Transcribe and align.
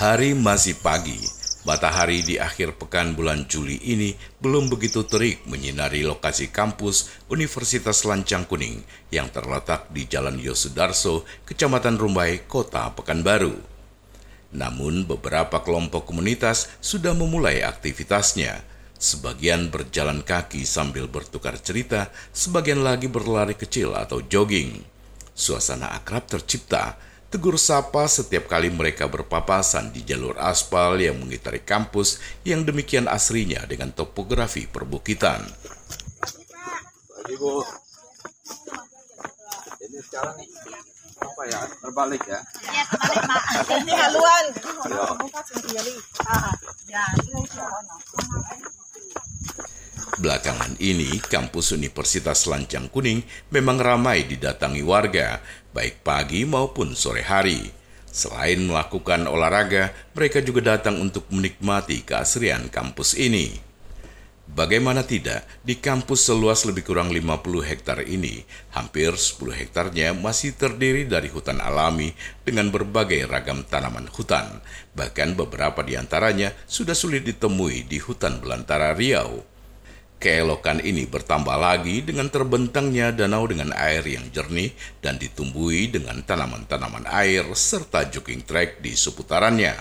Hari 0.00 0.32
masih 0.32 0.80
pagi. 0.80 1.20
Matahari 1.68 2.24
di 2.24 2.40
akhir 2.40 2.80
pekan 2.80 3.12
bulan 3.12 3.44
Juli 3.44 3.76
ini 3.84 4.16
belum 4.40 4.72
begitu 4.72 5.04
terik 5.04 5.44
menyinari 5.44 6.08
lokasi 6.08 6.48
kampus 6.48 7.12
Universitas 7.28 8.08
Lancang 8.08 8.48
Kuning 8.48 8.80
yang 9.12 9.28
terletak 9.28 9.92
di 9.92 10.08
Jalan 10.08 10.40
Yosudarso, 10.40 11.28
Kecamatan 11.44 12.00
Rumbai, 12.00 12.48
Kota 12.48 12.88
Pekanbaru. 12.96 13.52
Namun 14.56 15.04
beberapa 15.04 15.60
kelompok 15.60 16.08
komunitas 16.08 16.72
sudah 16.80 17.12
memulai 17.12 17.60
aktivitasnya. 17.60 18.64
Sebagian 18.96 19.68
berjalan 19.68 20.24
kaki 20.24 20.64
sambil 20.64 21.12
bertukar 21.12 21.60
cerita, 21.60 22.08
sebagian 22.32 22.80
lagi 22.80 23.04
berlari 23.04 23.52
kecil 23.52 23.92
atau 23.92 24.24
jogging. 24.24 24.80
Suasana 25.36 25.92
akrab 25.92 26.24
tercipta 26.24 27.09
tegur 27.30 27.54
sapa 27.54 28.10
setiap 28.10 28.50
kali 28.50 28.74
mereka 28.74 29.06
berpapasan 29.06 29.94
di 29.94 30.02
jalur 30.02 30.34
aspal 30.42 30.98
yang 30.98 31.14
mengitari 31.22 31.62
kampus 31.62 32.18
yang 32.42 32.66
demikian 32.66 33.06
asrinya 33.06 33.62
dengan 33.70 33.94
topografi 33.94 34.66
perbukitan. 34.66 35.46
Ini 39.80 39.98
sekarang 40.02 40.36
apa 41.20 41.42
ya 41.46 41.60
terbalik 41.78 42.22
ya? 42.26 42.40
Iya, 42.66 42.82
terbalik, 42.90 43.22
Mak. 43.30 43.42
Ini 43.78 43.92
haluan. 43.94 44.44
Belakangan 50.20 50.76
ini, 50.84 51.16
kampus 51.16 51.72
Universitas 51.72 52.44
Lancang 52.44 52.92
Kuning 52.92 53.24
memang 53.48 53.80
ramai 53.80 54.28
didatangi 54.28 54.84
warga, 54.84 55.40
baik 55.72 56.04
pagi 56.04 56.44
maupun 56.44 56.92
sore 56.92 57.24
hari. 57.24 57.72
Selain 58.04 58.60
melakukan 58.60 59.24
olahraga, 59.24 59.96
mereka 60.12 60.44
juga 60.44 60.76
datang 60.76 61.00
untuk 61.00 61.24
menikmati 61.32 62.04
keasrian 62.04 62.68
kampus 62.68 63.16
ini. 63.16 63.64
Bagaimana 64.44 65.08
tidak, 65.08 65.48
di 65.64 65.80
kampus 65.80 66.28
seluas 66.28 66.68
lebih 66.68 66.84
kurang 66.84 67.08
50 67.08 67.64
hektar 67.64 68.04
ini, 68.04 68.44
hampir 68.76 69.16
10 69.16 69.56
hektarnya 69.56 70.12
masih 70.12 70.52
terdiri 70.52 71.08
dari 71.08 71.32
hutan 71.32 71.64
alami 71.64 72.12
dengan 72.44 72.68
berbagai 72.68 73.24
ragam 73.24 73.64
tanaman 73.64 74.04
hutan. 74.12 74.60
Bahkan 74.92 75.32
beberapa 75.32 75.80
di 75.80 75.96
antaranya 75.96 76.52
sudah 76.68 76.92
sulit 76.92 77.24
ditemui 77.24 77.88
di 77.88 77.96
hutan 78.04 78.36
belantara 78.36 78.92
Riau. 78.92 79.49
Keelokan 80.20 80.84
ini 80.84 81.08
bertambah 81.08 81.56
lagi 81.56 82.04
dengan 82.04 82.28
terbentangnya 82.28 83.08
danau 83.08 83.48
dengan 83.48 83.72
air 83.72 84.04
yang 84.04 84.28
jernih 84.28 84.68
dan 85.00 85.16
ditumbuhi 85.16 85.88
dengan 85.88 86.20
tanaman-tanaman 86.20 87.08
air 87.08 87.48
serta 87.56 88.04
jogging 88.12 88.44
track 88.44 88.84
di 88.84 88.92
seputarannya. 88.92 89.72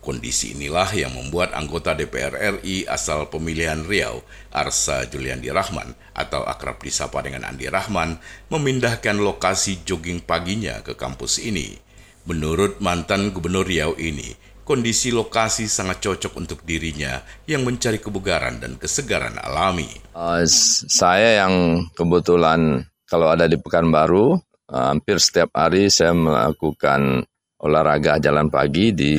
Kondisi 0.00 0.56
inilah 0.56 0.88
yang 0.96 1.12
membuat 1.12 1.52
anggota 1.52 1.92
DPR 1.92 2.56
RI 2.56 2.88
asal 2.88 3.28
pemilihan 3.28 3.84
Riau, 3.84 4.24
Arsa 4.48 5.04
Juliandi 5.12 5.52
Rahman 5.52 5.92
atau 6.16 6.40
akrab 6.48 6.80
disapa 6.80 7.20
dengan 7.20 7.44
Andi 7.44 7.68
Rahman, 7.68 8.16
memindahkan 8.48 9.20
lokasi 9.20 9.84
jogging 9.84 10.24
paginya 10.24 10.80
ke 10.80 10.96
kampus 10.96 11.36
ini. 11.44 11.76
Menurut 12.24 12.80
mantan 12.80 13.28
gubernur 13.28 13.68
Riau 13.68 13.92
ini, 14.00 14.32
kondisi 14.64 15.12
lokasi 15.12 15.68
sangat 15.68 16.00
cocok 16.00 16.32
untuk 16.40 16.58
dirinya 16.64 17.20
yang 17.44 17.62
mencari 17.62 18.00
kebugaran 18.00 18.58
dan 18.58 18.80
kesegaran 18.80 19.36
alami. 19.36 19.86
Uh, 20.16 20.42
saya 20.88 21.44
yang 21.44 21.84
kebetulan 21.92 22.88
kalau 23.04 23.28
ada 23.30 23.44
di 23.44 23.60
Pekanbaru, 23.60 24.34
uh, 24.72 24.86
hampir 24.90 25.20
setiap 25.20 25.52
hari 25.52 25.92
saya 25.92 26.16
melakukan 26.16 27.22
olahraga 27.60 28.20
jalan 28.20 28.48
pagi 28.48 28.92
di 28.92 29.14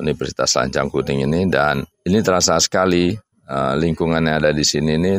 Universitas 0.00 0.56
Lancang 0.56 0.88
Kuning 0.88 1.28
ini 1.28 1.48
dan 1.48 1.84
ini 2.04 2.18
terasa 2.24 2.56
sekali 2.60 3.12
uh, 3.48 3.74
lingkungan 3.76 4.24
yang 4.24 4.40
ada 4.40 4.52
di 4.56 4.64
sini 4.64 4.96
ini 4.96 5.12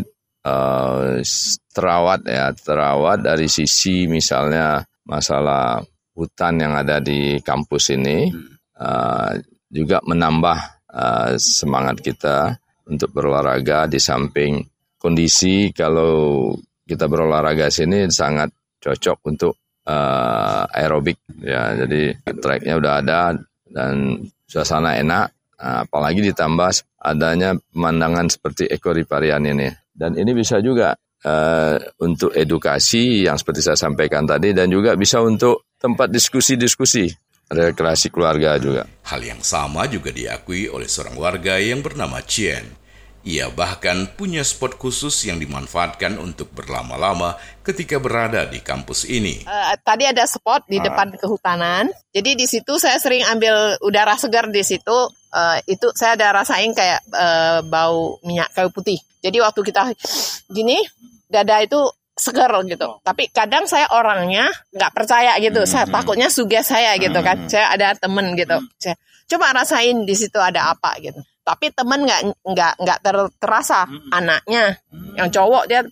uh, 0.46 1.22
terawat 1.70 2.26
ya 2.26 2.50
terawat 2.58 3.22
dari 3.22 3.46
sisi 3.46 4.10
misalnya 4.10 4.82
masalah 5.06 5.82
hutan 6.18 6.58
yang 6.58 6.74
ada 6.74 6.98
di 6.98 7.38
kampus 7.46 7.94
ini 7.94 8.34
uh, 8.82 9.34
juga 9.76 10.00
menambah 10.08 10.58
uh, 10.88 11.36
semangat 11.36 12.00
kita 12.00 12.56
untuk 12.88 13.12
berolahraga 13.12 13.92
di 13.92 14.00
samping 14.00 14.64
kondisi 14.96 15.76
kalau 15.76 16.56
kita 16.88 17.12
berolahraga 17.12 17.68
sini 17.68 18.08
sangat 18.08 18.56
cocok 18.80 19.18
untuk 19.28 19.54
uh, 19.90 20.64
aerobik. 20.72 21.20
Ya 21.44 21.76
jadi 21.76 22.16
tracknya 22.40 22.80
udah 22.80 22.94
ada 23.04 23.20
dan 23.68 24.24
suasana 24.48 24.96
enak. 24.96 25.36
Apalagi 25.56 26.20
ditambah 26.20 27.00
adanya 27.00 27.56
pemandangan 27.72 28.28
seperti 28.28 28.68
ekoriparian 28.68 29.40
ini. 29.48 29.72
Dan 29.88 30.20
ini 30.20 30.36
bisa 30.36 30.60
juga 30.60 30.92
uh, 31.24 31.76
untuk 32.04 32.36
edukasi 32.36 33.24
yang 33.26 33.40
seperti 33.40 33.64
saya 33.64 33.80
sampaikan 33.80 34.28
tadi 34.28 34.52
dan 34.52 34.68
juga 34.68 34.94
bisa 35.00 35.24
untuk 35.24 35.72
tempat 35.80 36.12
diskusi-diskusi 36.12 37.08
rekreasi 37.50 38.10
keluarga 38.10 38.58
juga. 38.58 38.90
Hal 39.06 39.22
yang 39.22 39.42
sama 39.46 39.86
juga 39.86 40.10
diakui 40.10 40.70
oleh 40.70 40.90
seorang 40.90 41.16
warga 41.18 41.62
yang 41.62 41.86
bernama 41.86 42.22
Chien. 42.26 42.66
Ia 43.26 43.50
bahkan 43.50 44.06
punya 44.14 44.46
spot 44.46 44.78
khusus 44.78 45.26
yang 45.26 45.42
dimanfaatkan 45.42 46.22
untuk 46.22 46.54
berlama-lama 46.54 47.34
ketika 47.66 47.98
berada 47.98 48.46
di 48.46 48.62
kampus 48.62 49.10
ini. 49.10 49.42
Uh, 49.50 49.74
tadi 49.82 50.06
ada 50.06 50.30
spot 50.30 50.70
di 50.70 50.78
ah. 50.78 50.86
depan 50.86 51.10
kehutanan, 51.18 51.90
jadi 52.14 52.38
di 52.38 52.46
situ 52.46 52.78
saya 52.78 53.02
sering 53.02 53.26
ambil 53.26 53.82
udara 53.82 54.14
segar 54.14 54.46
di 54.54 54.62
situ. 54.62 55.10
Uh, 55.34 55.58
itu 55.66 55.90
saya 55.98 56.14
ada 56.14 56.38
rasain 56.38 56.70
kayak 56.78 57.02
uh, 57.12 57.66
bau 57.66 58.22
minyak 58.22 58.54
kayu 58.54 58.70
putih. 58.70 59.02
Jadi 59.26 59.42
waktu 59.42 59.62
kita 59.74 59.90
gini, 60.54 60.78
dada 61.26 61.66
itu 61.66 61.82
seger 62.16 62.52
gitu. 62.66 62.88
Oh. 62.88 62.98
Tapi 63.04 63.28
kadang 63.30 63.68
saya 63.68 63.92
orangnya 63.92 64.48
nggak 64.72 64.92
percaya 64.96 65.36
gitu. 65.44 65.68
Hmm. 65.68 65.70
Saya 65.70 65.86
takutnya 65.86 66.32
suges 66.32 66.72
saya 66.72 66.96
gitu 66.96 67.20
kan. 67.20 67.46
Hmm. 67.46 67.50
Saya 67.52 67.76
ada 67.76 67.94
temen 67.94 68.34
gitu. 68.40 68.56
Hmm. 68.56 68.72
Saya 68.80 68.96
coba 69.28 69.52
rasain 69.52 70.08
di 70.08 70.16
situ 70.16 70.40
ada 70.40 70.72
apa 70.72 70.96
gitu. 71.04 71.20
Tapi 71.46 71.70
temen 71.76 72.08
nggak 72.08 72.22
nggak 72.42 72.74
nggak 72.82 73.00
ter, 73.04 73.16
terasa 73.38 73.86
hmm. 73.86 74.10
anaknya 74.16 74.80
hmm. 74.90 75.14
yang 75.20 75.30
cowok 75.30 75.64
dia 75.68 75.84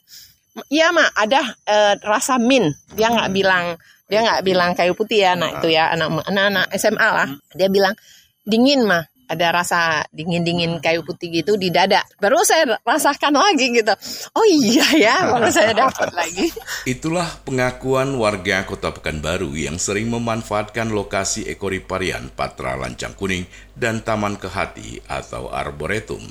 Iya 0.70 0.94
mak 0.94 1.18
ada 1.18 1.42
e, 1.66 1.98
rasa 2.06 2.38
min 2.38 2.70
dia 2.94 3.10
nggak 3.10 3.30
hmm. 3.34 3.38
bilang 3.42 3.66
dia 4.06 4.22
nggak 4.22 4.46
bilang 4.46 4.70
kayu 4.78 4.94
putih 4.94 5.26
ya 5.26 5.34
anak 5.34 5.58
itu 5.58 5.74
ya 5.74 5.90
anak 5.90 6.14
anak, 6.30 6.46
anak 6.54 6.66
SMA 6.78 7.10
lah 7.10 7.30
dia 7.58 7.74
bilang 7.74 7.98
dingin 8.46 8.86
mah 8.86 9.02
ada 9.34 9.50
rasa 9.50 10.06
dingin-dingin 10.14 10.78
kayu 10.78 11.02
putih 11.02 11.42
gitu 11.42 11.58
di 11.58 11.74
dada. 11.74 12.06
Baru 12.22 12.46
saya 12.46 12.78
rasakan 12.86 13.34
lagi 13.34 13.74
gitu. 13.74 13.94
Oh 14.38 14.46
iya 14.46 14.88
ya, 14.94 15.16
baru 15.34 15.50
saya 15.50 15.74
dapat 15.86 16.14
lagi. 16.14 16.54
Itulah 16.86 17.42
pengakuan 17.44 18.14
warga 18.16 18.64
Kota 18.70 18.94
Pekanbaru 18.94 19.58
yang 19.58 19.82
sering 19.82 20.14
memanfaatkan 20.14 20.94
lokasi 20.94 21.50
ekoriparian 21.50 22.30
Patra 22.30 22.78
Lancang 22.78 23.18
Kuning 23.18 23.50
dan 23.74 24.06
Taman 24.06 24.38
Kehati 24.38 25.02
atau 25.10 25.50
Arboretum. 25.50 26.22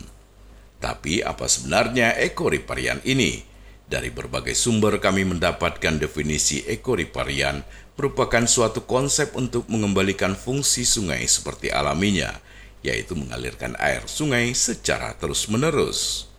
Tapi 0.79 1.23
apa 1.23 1.47
sebenarnya 1.47 2.15
ekoriparian 2.19 3.03
ini? 3.07 3.51
Dari 3.87 4.09
berbagai 4.09 4.57
sumber 4.57 4.97
kami 5.05 5.29
mendapatkan 5.29 6.01
definisi 6.01 6.65
ekoriparian 6.65 7.61
merupakan 7.93 8.49
suatu 8.49 8.89
konsep 8.89 9.37
untuk 9.37 9.69
mengembalikan 9.69 10.33
fungsi 10.33 10.87
sungai 10.88 11.29
seperti 11.29 11.69
alaminya– 11.69 12.32
yaitu 12.82 13.14
mengalirkan 13.14 13.79
air 13.79 14.02
sungai 14.06 14.52
secara 14.52 15.14
terus-menerus. 15.17 16.31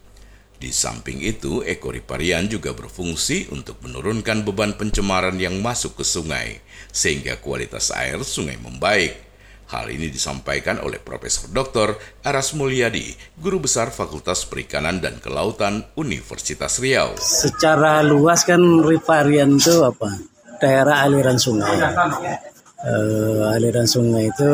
Di 0.63 0.72
samping 0.72 1.19
itu, 1.19 1.60
ekoriparian 1.60 2.48
juga 2.48 2.72
berfungsi 2.72 3.51
untuk 3.51 3.84
menurunkan 3.84 4.48
beban 4.48 4.72
pencemaran 4.80 5.36
yang 5.36 5.60
masuk 5.60 6.00
ke 6.00 6.07
sungai, 6.07 6.63
sehingga 6.88 7.36
kualitas 7.44 7.92
air 7.92 8.24
sungai 8.24 8.56
membaik. 8.56 9.12
Hal 9.68 9.92
ini 9.92 10.07
disampaikan 10.07 10.80
oleh 10.80 11.04
Profesor 11.04 11.51
Dr. 11.51 12.00
Aras 12.24 12.56
Mulyadi, 12.56 13.12
Guru 13.36 13.68
Besar 13.68 13.92
Fakultas 13.92 14.48
Perikanan 14.48 15.04
dan 15.04 15.19
Kelautan 15.19 15.84
Universitas 16.00 16.80
Riau. 16.80 17.18
Secara 17.19 18.00
luas 18.00 18.48
kan 18.48 18.62
riparian 18.86 19.60
itu 19.60 19.84
apa? 19.84 20.16
Daerah 20.63 21.04
aliran 21.04 21.36
sungai 21.36 21.75
uh, 22.84 23.54
aliran 23.56 23.88
sungai 23.88 24.30
itu 24.30 24.52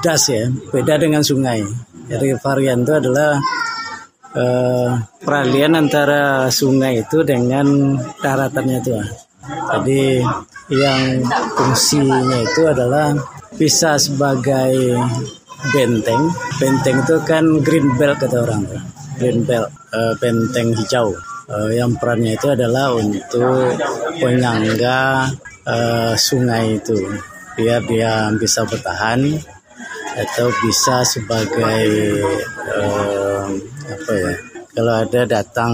das 0.00 0.28
ya, 0.32 0.48
beda 0.72 0.96
dengan 0.96 1.20
sungai. 1.20 1.60
Jadi 2.06 2.38
varian 2.38 2.86
itu 2.86 2.92
adalah 2.96 3.36
uh, 4.36 4.90
peralihan 5.20 5.74
antara 5.74 6.46
sungai 6.48 7.02
itu 7.02 7.22
dengan 7.26 7.98
daratannya 8.22 8.78
itu. 8.80 8.94
Jadi 9.46 10.22
yang 10.74 11.22
fungsinya 11.54 12.38
itu 12.42 12.62
adalah 12.66 13.14
bisa 13.54 13.98
sebagai 13.98 14.98
benteng. 15.70 16.30
Benteng 16.58 17.02
itu 17.02 17.16
kan 17.26 17.44
green 17.62 17.94
belt 17.98 18.18
kata 18.22 18.42
orang, 18.42 18.66
green 19.18 19.42
belt, 19.46 19.70
uh, 19.94 20.14
benteng 20.18 20.74
hijau. 20.74 21.14
Uh, 21.46 21.70
yang 21.70 21.94
perannya 21.94 22.34
itu 22.34 22.50
adalah 22.50 22.90
untuk 22.90 23.78
penyangga 24.18 25.30
uh, 25.62 26.12
sungai 26.18 26.82
itu 26.82 26.98
biar 27.56 27.80
dia 27.88 28.28
bisa 28.36 28.68
bertahan 28.68 29.40
atau 30.16 30.48
bisa 30.64 31.04
sebagai 31.04 31.84
eh, 32.72 33.46
apa 33.86 34.12
ya 34.12 34.34
kalau 34.76 34.92
ada 34.92 35.24
datang 35.24 35.72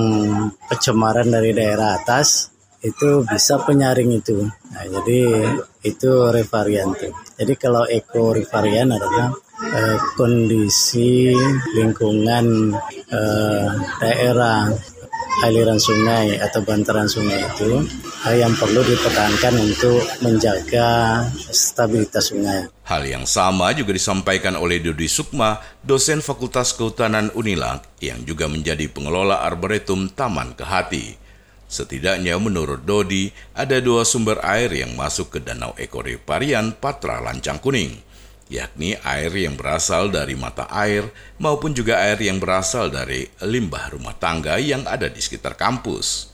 pencemaran 0.70 1.26
dari 1.26 1.50
daerah 1.50 1.98
atas 1.98 2.54
itu 2.82 3.22
bisa 3.22 3.62
penyaring 3.62 4.10
itu. 4.14 4.42
Nah, 4.46 4.84
jadi 4.86 5.46
itu 5.86 6.10
revarian 6.30 6.90
tuh. 6.94 7.14
Jadi 7.38 7.54
kalau 7.58 7.86
eco 7.86 8.34
revarian 8.34 8.94
adalah 8.94 9.30
eh, 9.74 9.98
kondisi 10.18 11.34
lingkungan 11.78 12.74
eh, 13.10 13.68
daerah 14.02 14.70
aliran 15.40 15.80
sungai 15.80 16.36
atau 16.36 16.60
bantaran 16.60 17.08
sungai 17.08 17.40
itu 17.40 17.80
yang 18.36 18.52
perlu 18.52 18.84
dipertahankan 18.84 19.54
untuk 19.56 20.04
menjaga 20.20 21.24
stabilitas 21.48 22.28
sungai. 22.28 22.68
Hal 22.84 23.08
yang 23.08 23.24
sama 23.24 23.72
juga 23.72 23.96
disampaikan 23.96 24.54
oleh 24.60 24.78
Dodi 24.84 25.08
Sukma, 25.08 25.64
dosen 25.80 26.20
Fakultas 26.20 26.76
Kehutanan 26.76 27.32
Unilag 27.32 27.82
yang 28.04 28.20
juga 28.28 28.46
menjadi 28.46 28.86
pengelola 28.92 29.40
Arboretum 29.42 30.12
Taman 30.12 30.52
Kehati. 30.52 31.16
Setidaknya 31.72 32.36
menurut 32.36 32.84
Dodi, 32.84 33.32
ada 33.56 33.80
dua 33.80 34.04
sumber 34.04 34.44
air 34.44 34.68
yang 34.76 34.92
masuk 34.92 35.32
ke 35.32 35.38
Danau 35.40 35.72
Ekoriparian 35.80 36.76
Patra 36.76 37.24
Lancang 37.24 37.64
Kuning 37.64 38.11
yakni 38.52 39.00
air 39.00 39.32
yang 39.32 39.56
berasal 39.56 40.12
dari 40.12 40.36
mata 40.36 40.68
air 40.68 41.08
maupun 41.40 41.72
juga 41.72 42.04
air 42.04 42.20
yang 42.20 42.36
berasal 42.36 42.92
dari 42.92 43.24
limbah 43.40 43.96
rumah 43.96 44.12
tangga 44.20 44.60
yang 44.60 44.84
ada 44.84 45.08
di 45.08 45.24
sekitar 45.24 45.56
kampus. 45.56 46.32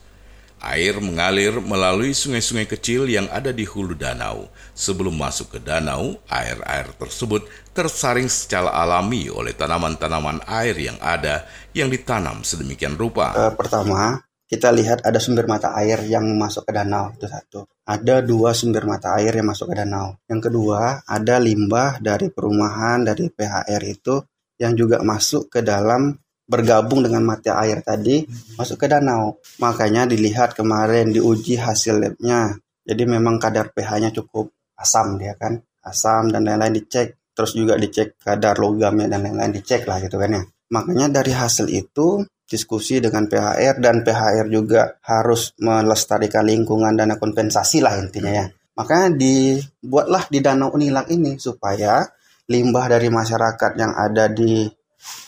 Air 0.59 0.99
mengalir 0.99 1.63
melalui 1.63 2.11
sungai-sungai 2.11 2.67
kecil 2.67 3.07
yang 3.07 3.31
ada 3.31 3.55
di 3.55 3.63
hulu 3.63 3.95
danau. 3.95 4.51
Sebelum 4.75 5.15
masuk 5.15 5.55
ke 5.55 5.59
danau, 5.63 6.19
air-air 6.27 6.91
tersebut 6.99 7.47
tersaring 7.71 8.27
secara 8.27 8.75
alami 8.75 9.31
oleh 9.31 9.55
tanaman-tanaman 9.55 10.43
air 10.51 10.75
yang 10.75 10.99
ada 10.99 11.47
yang 11.71 11.87
ditanam 11.87 12.43
sedemikian 12.43 12.99
rupa. 12.99 13.39
Uh, 13.39 13.55
pertama, 13.55 14.27
kita 14.49 14.73
lihat 14.73 15.05
ada 15.05 15.21
sumber 15.21 15.45
mata 15.45 15.77
air 15.77 16.01
yang 16.09 16.25
masuk 16.41 16.65
ke 16.65 16.73
danau 16.73 17.13
itu 17.13 17.29
satu. 17.29 17.69
Ada 17.85 18.25
dua 18.25 18.57
sumber 18.57 18.89
mata 18.89 19.13
air 19.21 19.37
yang 19.37 19.53
masuk 19.53 19.69
ke 19.69 19.77
danau. 19.77 20.17
Yang 20.25 20.49
kedua, 20.49 21.05
ada 21.05 21.37
limbah 21.37 22.01
dari 22.01 22.33
perumahan 22.33 23.05
dari 23.05 23.29
PHR 23.29 23.83
itu 23.85 24.25
yang 24.57 24.73
juga 24.73 25.05
masuk 25.05 25.53
ke 25.53 25.61
dalam 25.61 26.17
bergabung 26.49 27.05
dengan 27.05 27.21
mata 27.29 27.61
air 27.61 27.85
tadi 27.85 28.25
masuk 28.57 28.81
ke 28.81 28.87
danau. 28.89 29.37
Makanya 29.61 30.09
dilihat 30.09 30.57
kemarin 30.57 31.13
diuji 31.13 31.61
hasil 31.61 32.01
labnya. 32.01 32.57
Jadi 32.89 33.05
memang 33.05 33.37
kadar 33.37 33.69
pH-nya 33.77 34.17
cukup 34.17 34.49
asam 34.81 35.21
dia 35.21 35.37
kan, 35.37 35.61
asam 35.85 36.33
dan 36.33 36.49
lain-lain 36.49 36.73
dicek. 36.73 37.21
Terus 37.37 37.53
juga 37.53 37.77
dicek 37.77 38.17
kadar 38.17 38.57
logamnya 38.57 39.13
dan 39.13 39.29
lain-lain 39.29 39.53
dicek 39.61 39.85
lah 39.85 40.01
gitu 40.01 40.17
kan 40.17 40.41
ya. 40.41 40.43
Makanya 40.73 41.21
dari 41.21 41.37
hasil 41.37 41.69
itu 41.69 42.25
diskusi 42.49 42.97
dengan 42.99 43.29
PHR 43.29 43.77
dan 43.77 44.01
PHR 44.01 44.49
juga 44.49 44.97
harus 45.05 45.53
melestarikan 45.61 46.49
lingkungan 46.49 46.97
dana 46.97 47.21
kompensasi 47.21 47.85
lah 47.85 48.01
intinya 48.01 48.33
ya. 48.33 48.47
Makanya 48.81 49.13
dibuatlah 49.13 50.25
di 50.33 50.39
Danau 50.41 50.73
Unilag 50.73 51.13
ini 51.13 51.37
supaya 51.37 52.09
limbah 52.49 52.87
dari 52.89 53.13
masyarakat 53.13 53.77
yang 53.77 53.93
ada 53.93 54.33
di 54.33 54.65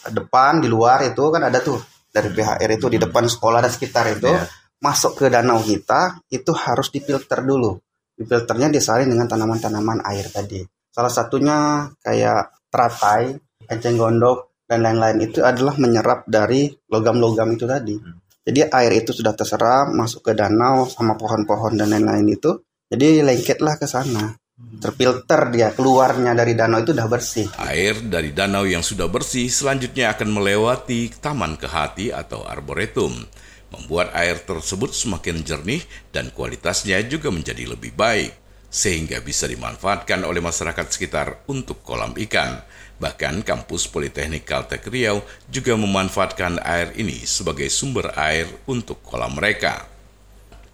depan, 0.09 0.65
di 0.65 0.69
luar 0.73 1.05
itu 1.05 1.21
kan 1.29 1.45
ada 1.45 1.61
tuh 1.61 1.77
dari 2.11 2.33
PHR 2.33 2.71
itu 2.75 2.87
di 2.89 2.99
depan 2.99 3.29
sekolah 3.29 3.61
dan 3.63 3.71
sekitar 3.71 4.05
itu 4.17 4.33
yeah. 4.33 4.49
masuk 4.83 5.15
ke 5.15 5.31
danau 5.31 5.63
kita 5.63 6.25
itu 6.33 6.51
harus 6.57 6.89
difilter 6.91 7.45
dulu. 7.45 7.79
Difilternya 8.17 8.73
disaring 8.73 9.09
dengan 9.09 9.29
tanaman-tanaman 9.29 10.03
air 10.09 10.27
tadi. 10.29 10.61
Salah 10.91 11.13
satunya 11.13 11.87
kayak 12.03 12.69
teratai, 12.69 13.39
enceng 13.71 13.97
gondok, 13.97 14.50
dan 14.71 14.87
lain-lain 14.87 15.19
itu 15.27 15.43
adalah 15.43 15.75
menyerap 15.83 16.31
dari 16.31 16.71
logam-logam 16.87 17.51
itu 17.59 17.67
tadi. 17.67 17.99
Hmm. 17.99 18.23
Jadi 18.47 18.71
air 18.71 18.93
itu 19.03 19.11
sudah 19.11 19.35
terserap 19.35 19.91
masuk 19.91 20.31
ke 20.31 20.33
danau 20.39 20.87
sama 20.87 21.19
pohon-pohon 21.19 21.75
dan 21.75 21.91
lain-lain 21.91 22.31
itu. 22.31 22.63
Jadi 22.87 23.19
lengketlah 23.27 23.75
ke 23.83 23.91
sana. 23.91 24.31
Hmm. 24.31 24.79
Terfilter 24.79 25.51
dia 25.51 25.75
keluarnya 25.75 26.39
dari 26.39 26.55
danau 26.55 26.87
itu 26.87 26.95
sudah 26.95 27.11
bersih. 27.11 27.51
Air 27.59 27.99
dari 28.07 28.31
danau 28.31 28.63
yang 28.63 28.87
sudah 28.87 29.11
bersih 29.11 29.51
selanjutnya 29.51 30.15
akan 30.15 30.31
melewati 30.31 31.11
taman 31.19 31.59
kehati 31.59 32.15
atau 32.15 32.47
arboretum. 32.47 33.27
Membuat 33.75 34.15
air 34.15 34.39
tersebut 34.39 34.95
semakin 34.95 35.43
jernih 35.43 35.83
dan 36.15 36.31
kualitasnya 36.31 37.03
juga 37.11 37.35
menjadi 37.35 37.75
lebih 37.75 37.91
baik. 37.99 38.39
Sehingga 38.71 39.19
bisa 39.19 39.51
dimanfaatkan 39.51 40.23
oleh 40.23 40.39
masyarakat 40.39 40.87
sekitar 40.95 41.43
untuk 41.51 41.83
kolam 41.83 42.15
ikan. 42.15 42.63
Bahkan 43.01 43.43
kampus 43.49 43.89
Politeknik 43.89 44.45
Kaltek 44.45 44.85
Riau 44.93 45.25
juga 45.49 45.73
memanfaatkan 45.73 46.61
air 46.61 46.93
ini 47.01 47.25
sebagai 47.25 47.73
sumber 47.73 48.13
air 48.13 48.45
untuk 48.69 49.01
kolam 49.01 49.41
mereka. 49.41 49.89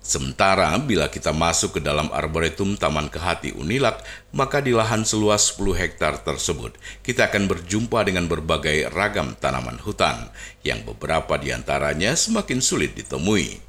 Sementara 0.07 0.71
bila 0.79 1.11
kita 1.11 1.35
masuk 1.35 1.79
ke 1.79 1.81
dalam 1.83 2.07
arboretum 2.15 2.79
Taman 2.79 3.11
Kehati 3.11 3.51
Unilak, 3.59 4.07
maka 4.31 4.63
di 4.63 4.71
lahan 4.71 5.03
seluas 5.03 5.51
10 5.59 5.75
hektar 5.75 6.23
tersebut, 6.23 6.79
kita 7.03 7.27
akan 7.27 7.51
berjumpa 7.51 8.07
dengan 8.07 8.31
berbagai 8.31 8.87
ragam 8.95 9.35
tanaman 9.35 9.83
hutan, 9.83 10.31
yang 10.63 10.87
beberapa 10.87 11.35
di 11.43 11.51
antaranya 11.51 12.15
semakin 12.15 12.63
sulit 12.63 12.95
ditemui. 12.95 13.66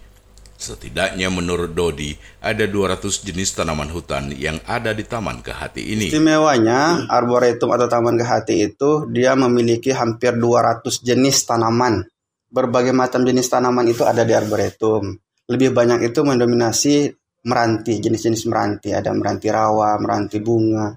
Setidaknya 0.58 1.30
menurut 1.30 1.78
Dodi, 1.78 2.18
ada 2.42 2.66
200 2.66 3.22
jenis 3.22 3.54
tanaman 3.54 3.94
hutan 3.94 4.34
yang 4.34 4.58
ada 4.66 4.90
di 4.90 5.06
Taman 5.06 5.46
Kehati 5.46 5.94
ini. 5.94 6.10
Istimewanya, 6.10 7.06
arboretum 7.06 7.70
atau 7.78 7.86
Taman 7.86 8.18
Kehati 8.18 8.66
itu 8.66 9.06
dia 9.14 9.38
memiliki 9.38 9.94
hampir 9.94 10.34
200 10.34 11.06
jenis 11.06 11.46
tanaman. 11.46 12.10
Berbagai 12.50 12.90
macam 12.90 13.22
jenis 13.22 13.46
tanaman 13.54 13.86
itu 13.86 14.02
ada 14.02 14.26
di 14.26 14.34
arboretum. 14.34 15.14
Lebih 15.46 15.78
banyak 15.78 16.10
itu 16.10 16.26
mendominasi 16.26 17.14
meranti, 17.46 18.02
jenis-jenis 18.02 18.50
meranti. 18.50 18.98
Ada 18.98 19.14
meranti 19.14 19.54
rawa, 19.54 19.94
meranti 20.02 20.42
bunga. 20.42 20.90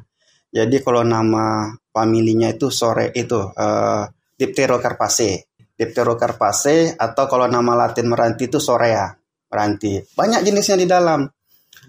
Jadi 0.49 0.81
kalau 0.81 1.05
nama 1.05 1.69
familinya 1.93 2.49
itu 2.49 2.73
sore 2.73 3.13
itu 3.13 3.37
uh, 3.37 4.09
Dipterocarpaceae. 4.41 5.37
Dipterocarpaceae 5.77 6.97
atau 6.97 7.25
kalau 7.29 7.45
nama 7.45 7.77
latin 7.77 8.09
meranti 8.09 8.49
itu 8.49 8.57
sorea 8.57 9.20
ranti. 9.51 9.99
Banyak 10.15 10.47
jenisnya 10.47 10.79
di 10.79 10.87
dalam. 10.87 11.27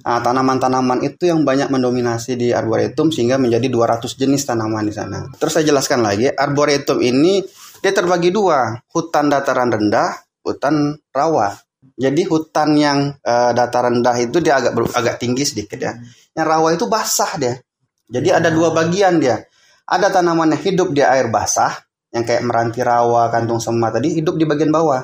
Nah, 0.02 0.18
tanaman-tanaman 0.18 1.06
itu 1.06 1.30
yang 1.30 1.46
banyak 1.46 1.70
mendominasi 1.70 2.34
di 2.34 2.50
arboretum 2.50 3.14
sehingga 3.14 3.38
menjadi 3.38 3.70
200 3.70 4.18
jenis 4.18 4.42
tanaman 4.50 4.90
di 4.90 4.94
sana. 4.98 5.30
Terus 5.38 5.54
saya 5.54 5.66
jelaskan 5.70 6.02
lagi, 6.02 6.26
arboretum 6.26 6.98
ini 7.06 7.46
dia 7.82 7.94
terbagi 7.94 8.34
dua, 8.34 8.82
hutan 8.94 9.30
dataran 9.30 9.70
rendah, 9.70 10.18
hutan 10.42 10.98
rawa. 11.14 11.54
Jadi 11.98 12.26
hutan 12.26 12.74
yang 12.78 13.14
uh, 13.22 13.52
dataran 13.54 14.02
rendah 14.02 14.18
itu 14.18 14.42
dia 14.42 14.58
agak 14.58 14.74
agak 14.98 15.16
tinggi 15.22 15.46
sedikit 15.46 15.78
ya. 15.78 15.94
Yang 16.34 16.48
rawa 16.50 16.68
itu 16.74 16.86
basah 16.90 17.32
dia. 17.38 17.62
Jadi 18.10 18.30
ada 18.34 18.50
dua 18.50 18.74
bagian 18.74 19.22
dia. 19.22 19.38
Ada 19.86 20.10
tanaman 20.10 20.56
yang 20.56 20.62
hidup 20.62 20.94
di 20.94 21.02
air 21.04 21.30
basah, 21.30 21.78
yang 22.10 22.26
kayak 22.26 22.42
meranti 22.46 22.82
rawa, 22.82 23.30
kantung 23.30 23.60
sema 23.60 23.90
tadi 23.94 24.18
hidup 24.18 24.40
di 24.40 24.46
bagian 24.50 24.72
bawah. 24.72 25.04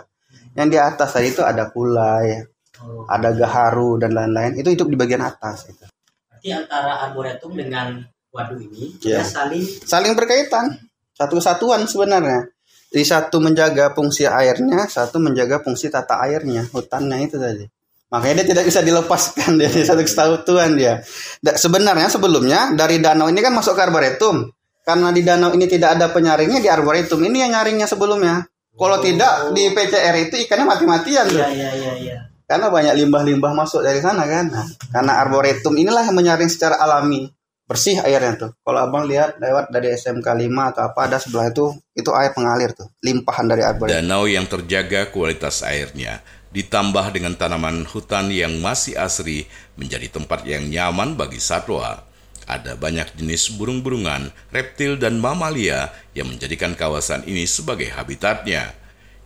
Yang 0.57 0.67
di 0.73 0.77
atas 0.81 1.09
tadi 1.13 1.29
itu 1.29 1.45
ada 1.45 1.69
kulai, 1.69 2.41
oh. 2.81 3.05
ada 3.05 3.29
gaharu 3.37 4.01
dan 4.01 4.17
lain-lain. 4.17 4.57
Itu 4.57 4.73
hidup 4.73 4.89
di 4.89 4.97
bagian 4.97 5.21
atas. 5.21 5.69
Itu. 5.69 5.85
Berarti 6.33 6.49
antara 6.49 7.05
arboretum 7.05 7.53
dengan 7.53 8.01
waduk 8.33 8.57
ini 8.57 8.97
yeah. 9.05 9.21
saling 9.21 9.61
saling 9.85 10.17
berkaitan. 10.17 10.81
Satu 11.13 11.37
kesatuan 11.37 11.85
sebenarnya. 11.85 12.49
Di 12.87 13.03
satu 13.03 13.43
menjaga 13.43 13.91
fungsi 13.91 14.23
airnya, 14.23 14.87
satu 14.87 15.19
menjaga 15.19 15.59
fungsi 15.59 15.91
tata 15.91 16.23
airnya, 16.23 16.63
hutannya 16.71 17.17
itu 17.25 17.35
tadi. 17.35 17.65
Makanya 18.07 18.43
dia 18.43 18.55
tidak 18.55 18.65
bisa 18.71 18.79
dilepaskan 18.79 19.59
dari 19.59 19.83
satu 19.83 19.99
kesatuan 19.99 20.79
dia. 20.79 21.03
Da, 21.43 21.59
sebenarnya 21.59 22.07
sebelumnya 22.07 22.71
dari 22.71 23.03
danau 23.03 23.27
ini 23.27 23.43
kan 23.43 23.51
masuk 23.51 23.75
ke 23.75 23.81
arboretum. 23.83 24.47
Karena 24.87 25.11
di 25.11 25.19
danau 25.19 25.51
ini 25.51 25.67
tidak 25.67 25.99
ada 25.99 26.07
penyaringnya 26.15 26.63
di 26.63 26.71
arboretum 26.71 27.19
ini 27.27 27.43
yang 27.43 27.51
nyaringnya 27.59 27.83
sebelumnya. 27.91 28.47
Kalau 28.77 28.97
tidak 29.01 29.57
di 29.57 29.73
PCR 29.73 30.15
itu 30.21 30.37
ikannya 30.45 30.65
mati-matian 30.69 31.25
tuh. 31.25 31.41
Iya, 31.41 31.49
iya, 31.49 31.69
iya, 31.73 31.93
iya. 31.97 32.17
Karena 32.47 32.71
banyak 32.71 32.93
limbah-limbah 33.03 33.51
masuk 33.57 33.83
dari 33.83 33.99
sana 33.99 34.23
kan. 34.23 34.47
Nah, 34.53 34.65
karena 34.93 35.19
arboretum 35.19 35.75
inilah 35.75 36.05
yang 36.05 36.15
menyaring 36.15 36.47
secara 36.47 36.79
alami 36.79 37.27
bersih 37.67 37.99
airnya 37.99 38.39
tuh. 38.39 38.51
Kalau 38.63 38.79
abang 38.87 39.03
lihat 39.03 39.41
lewat 39.43 39.73
dari 39.73 39.91
SMK 39.91 40.23
5 40.23 40.71
atau 40.71 40.81
apa 40.87 40.99
ada 41.03 41.17
sebelah 41.19 41.51
itu 41.51 41.75
itu 41.91 42.09
air 42.15 42.31
pengalir 42.31 42.71
tuh, 42.71 42.87
limpahan 43.03 43.45
dari 43.51 43.65
arboretum. 43.65 43.97
Danau 43.99 44.23
yang 44.29 44.47
terjaga 44.47 45.11
kualitas 45.11 45.65
airnya 45.67 46.23
ditambah 46.55 47.11
dengan 47.11 47.35
tanaman 47.35 47.83
hutan 47.83 48.31
yang 48.31 48.63
masih 48.63 48.95
asri 48.95 49.51
menjadi 49.75 50.07
tempat 50.07 50.47
yang 50.47 50.63
nyaman 50.71 51.19
bagi 51.19 51.43
satwa 51.43 52.07
ada 52.47 52.79
banyak 52.79 53.19
jenis 53.19 53.59
burung-burungan, 53.59 54.31
reptil, 54.55 54.95
dan 54.95 55.19
mamalia 55.19 55.91
yang 56.15 56.31
menjadikan 56.31 56.73
kawasan 56.73 57.27
ini 57.27 57.43
sebagai 57.43 57.91
habitatnya. 57.91 58.71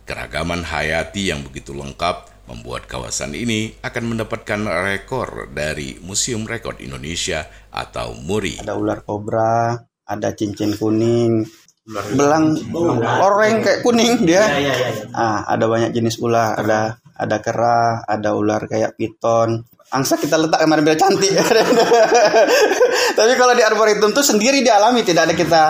Keragaman 0.02 0.66
hayati 0.66 1.30
yang 1.30 1.46
begitu 1.46 1.70
lengkap 1.70 2.26
membuat 2.50 2.90
kawasan 2.90 3.38
ini 3.38 3.78
akan 3.86 4.12
mendapatkan 4.12 4.60
rekor 4.66 5.46
dari 5.54 6.02
Museum 6.02 6.42
Rekor 6.42 6.82
Indonesia 6.82 7.46
atau 7.70 8.18
MURI. 8.18 8.66
Ada 8.66 8.74
ular 8.74 9.06
kobra, 9.06 9.78
ada 10.02 10.34
cincin 10.34 10.74
kuning, 10.74 11.46
belang 11.86 12.58
oreng 13.22 13.62
kayak 13.62 13.80
kuning 13.86 14.26
dia. 14.26 14.42
Ya, 14.50 14.58
ya, 14.58 14.74
ya, 14.74 14.88
ya. 14.90 15.04
Ah, 15.14 15.38
ada 15.46 15.70
banyak 15.70 15.94
jenis 15.94 16.18
ular, 16.18 16.58
ada 16.58 16.98
ada 17.14 17.36
kera, 17.38 18.02
ada 18.02 18.34
ular 18.34 18.66
kayak 18.66 18.98
piton. 18.98 19.62
Angsa 19.92 20.16
kita 20.16 20.40
letak 20.40 20.64
kemarin 20.64 20.88
biar 20.88 20.96
cantik. 20.96 21.30
Tapi 23.18 23.32
kalau 23.36 23.52
di 23.52 23.60
arboretum 23.60 24.10
tuh 24.16 24.24
sendiri 24.24 24.64
dialami, 24.64 25.04
tidak 25.04 25.28
ada 25.28 25.34
kita 25.36 25.62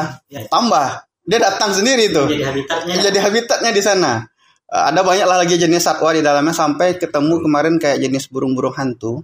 tambah. 0.46 0.86
Dia 1.22 1.38
datang 1.38 1.74
sendiri 1.74 2.10
tuh. 2.10 2.30
Jadi 2.30 2.42
habitatnya. 2.42 2.94
Jadi 2.98 3.18
habitatnya 3.18 3.70
di 3.74 3.82
sana. 3.82 4.22
Eh, 4.66 4.82
Ada 4.90 5.02
banyak 5.02 5.26
lah 5.26 5.38
lagi 5.42 5.58
jenis 5.58 5.82
satwa 5.82 6.14
di 6.14 6.22
dalamnya 6.22 6.54
sampai 6.54 6.98
ketemu 6.98 7.42
kemarin 7.42 7.74
kayak 7.82 7.98
jenis 7.98 8.30
burung-burung 8.30 8.74
hantu. 8.74 9.22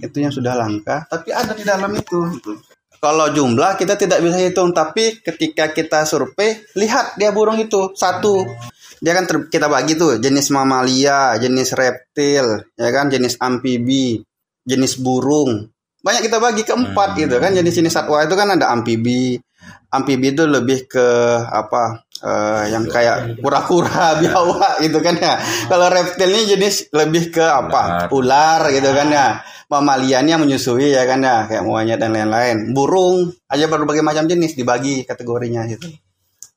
Itu 0.00 0.24
yang 0.24 0.32
sudah 0.32 0.56
langka, 0.56 1.04
tapi 1.04 1.36
ada 1.36 1.52
di 1.52 1.60
dalam 1.60 1.92
itu. 1.92 2.16
Kalau 2.96 3.28
jumlah 3.28 3.76
kita 3.76 3.92
tidak 4.00 4.24
bisa 4.24 4.40
hitung, 4.40 4.72
tapi 4.72 5.20
ketika 5.20 5.68
kita 5.68 6.08
survei, 6.08 6.64
lihat 6.80 7.20
dia 7.20 7.28
burung 7.28 7.60
itu 7.60 7.92
satu. 7.92 8.40
Dia 8.96 9.12
kan 9.12 9.28
ter- 9.28 9.52
kita 9.52 9.68
bagi 9.68 9.92
tuh 10.00 10.16
jenis 10.16 10.48
mamalia, 10.48 11.36
jenis 11.36 11.76
reptil, 11.76 12.72
ya 12.72 12.88
kan, 12.88 13.12
jenis 13.12 13.36
amfibi, 13.36 14.24
jenis 14.66 14.98
burung. 14.98 15.70
Banyak 16.02 16.22
kita 16.26 16.38
bagi 16.42 16.62
keempat 16.66 17.16
gitu 17.18 17.38
kan. 17.38 17.54
Jenis-jenis 17.54 17.94
satwa 17.94 18.22
itu 18.26 18.34
kan 18.34 18.58
ada 18.58 18.70
amfibi. 18.70 19.38
Amfibi 19.90 20.34
itu 20.34 20.44
lebih 20.44 20.90
ke 20.90 21.06
apa? 21.46 22.06
eh, 22.22 22.64
yang 22.72 22.84
kayak 22.88 23.40
kura-kura, 23.40 24.14
biawak 24.22 24.80
gitu 24.80 24.98
kan 25.02 25.14
ya. 25.18 25.34
Kalau 25.68 25.86
reptil 25.92 26.30
ini 26.32 26.44
jenis 26.56 26.92
lebih 26.94 27.34
ke 27.34 27.44
apa? 27.44 28.08
Ular 28.12 28.70
gitu 28.72 28.90
kan 28.92 29.08
ya. 29.10 29.28
Mamalianya 29.66 30.38
menyusui 30.38 30.94
ya 30.94 31.02
kan 31.10 31.26
ya, 31.26 31.50
kayak 31.50 31.66
monyet 31.66 31.98
dan 31.98 32.14
lain-lain. 32.14 32.70
Burung 32.70 33.34
aja 33.50 33.66
berbagai 33.66 33.98
macam 34.06 34.30
jenis 34.30 34.54
dibagi 34.54 35.02
kategorinya 35.02 35.66
gitu. 35.66 35.90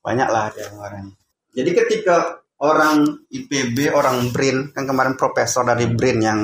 Banyak 0.06 0.30
lah 0.30 0.54
dia 0.54 0.70
kemarin. 0.70 1.10
Jadi 1.50 1.72
ketika 1.74 2.46
orang 2.62 3.26
IPB, 3.34 3.90
orang 3.90 4.30
BRIN, 4.30 4.70
kan 4.78 4.86
kemarin 4.86 5.18
profesor 5.18 5.66
dari 5.66 5.90
BRIN 5.90 6.18
yang 6.22 6.40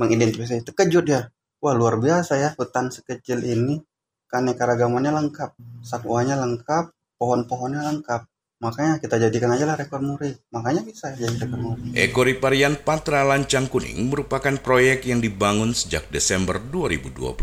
mengidentifikasi 0.00 0.64
itu 0.64 0.72
kejut 0.72 1.04
ya. 1.08 1.28
Wah 1.60 1.72
luar 1.72 1.96
biasa 1.96 2.36
ya 2.36 2.48
hutan 2.54 2.92
sekecil 2.92 3.40
ini 3.42 3.80
keanekaragamannya 4.28 5.12
lengkap, 5.14 5.56
satwanya 5.80 6.36
lengkap, 6.36 6.92
pohon-pohonnya 7.16 7.82
lengkap. 7.92 8.28
Makanya 8.56 8.96
kita 9.04 9.20
jadikan 9.20 9.52
aja 9.52 9.68
lah 9.68 9.76
rekor 9.76 10.00
muri. 10.00 10.32
Makanya 10.48 10.80
bisa 10.80 11.12
jadi 11.12 11.36
rekor 11.44 11.60
muri. 11.60 11.92
Ekoriparian 11.92 12.80
Patra 12.80 13.20
Lancang 13.20 13.68
Kuning 13.68 14.08
merupakan 14.08 14.56
proyek 14.56 15.04
yang 15.04 15.20
dibangun 15.20 15.76
sejak 15.76 16.08
Desember 16.08 16.56
2022 16.56 17.36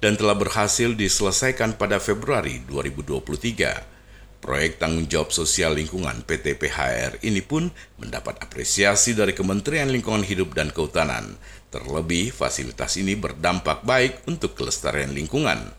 dan 0.00 0.12
telah 0.16 0.36
berhasil 0.36 0.96
diselesaikan 0.96 1.76
pada 1.76 2.00
Februari 2.00 2.64
2023. 2.64 4.00
Proyek 4.40 4.80
tanggung 4.80 5.04
jawab 5.04 5.28
sosial 5.36 5.76
lingkungan 5.76 6.24
PT 6.24 6.56
PHR 6.56 7.20
ini 7.20 7.44
pun 7.44 7.68
mendapat 8.00 8.40
apresiasi 8.40 9.12
dari 9.12 9.36
Kementerian 9.36 9.92
Lingkungan 9.92 10.24
Hidup 10.24 10.56
dan 10.56 10.72
Kehutanan. 10.72 11.36
Terlebih, 11.70 12.34
fasilitas 12.34 12.98
ini 12.98 13.14
berdampak 13.14 13.86
baik 13.86 14.26
untuk 14.26 14.58
kelestarian 14.58 15.14
lingkungan. 15.14 15.70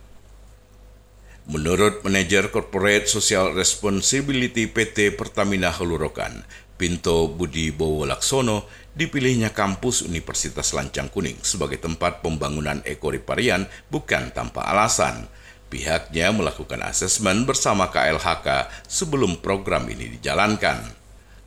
Menurut 1.51 1.99
manajer 2.07 2.47
Corporate 2.47 3.11
Social 3.11 3.51
Responsibility 3.51 4.71
PT 4.71 5.19
Pertamina 5.19 5.67
Hulurokan, 5.67 6.47
Pinto 6.79 7.27
Budi 7.27 7.75
Bowo 7.75 8.07
Laksono, 8.07 8.71
dipilihnya 8.95 9.51
kampus 9.51 10.07
Universitas 10.07 10.71
Lancang 10.71 11.11
Kuning 11.11 11.43
sebagai 11.43 11.83
tempat 11.83 12.23
pembangunan 12.23 12.79
ekoriparian 12.87 13.67
bukan 13.91 14.31
tanpa 14.31 14.71
alasan. 14.71 15.27
Pihaknya 15.67 16.31
melakukan 16.31 16.87
asesmen 16.87 17.43
bersama 17.43 17.91
KLHK 17.91 18.71
sebelum 18.87 19.43
program 19.43 19.91
ini 19.91 20.07
dijalankan. 20.15 21.00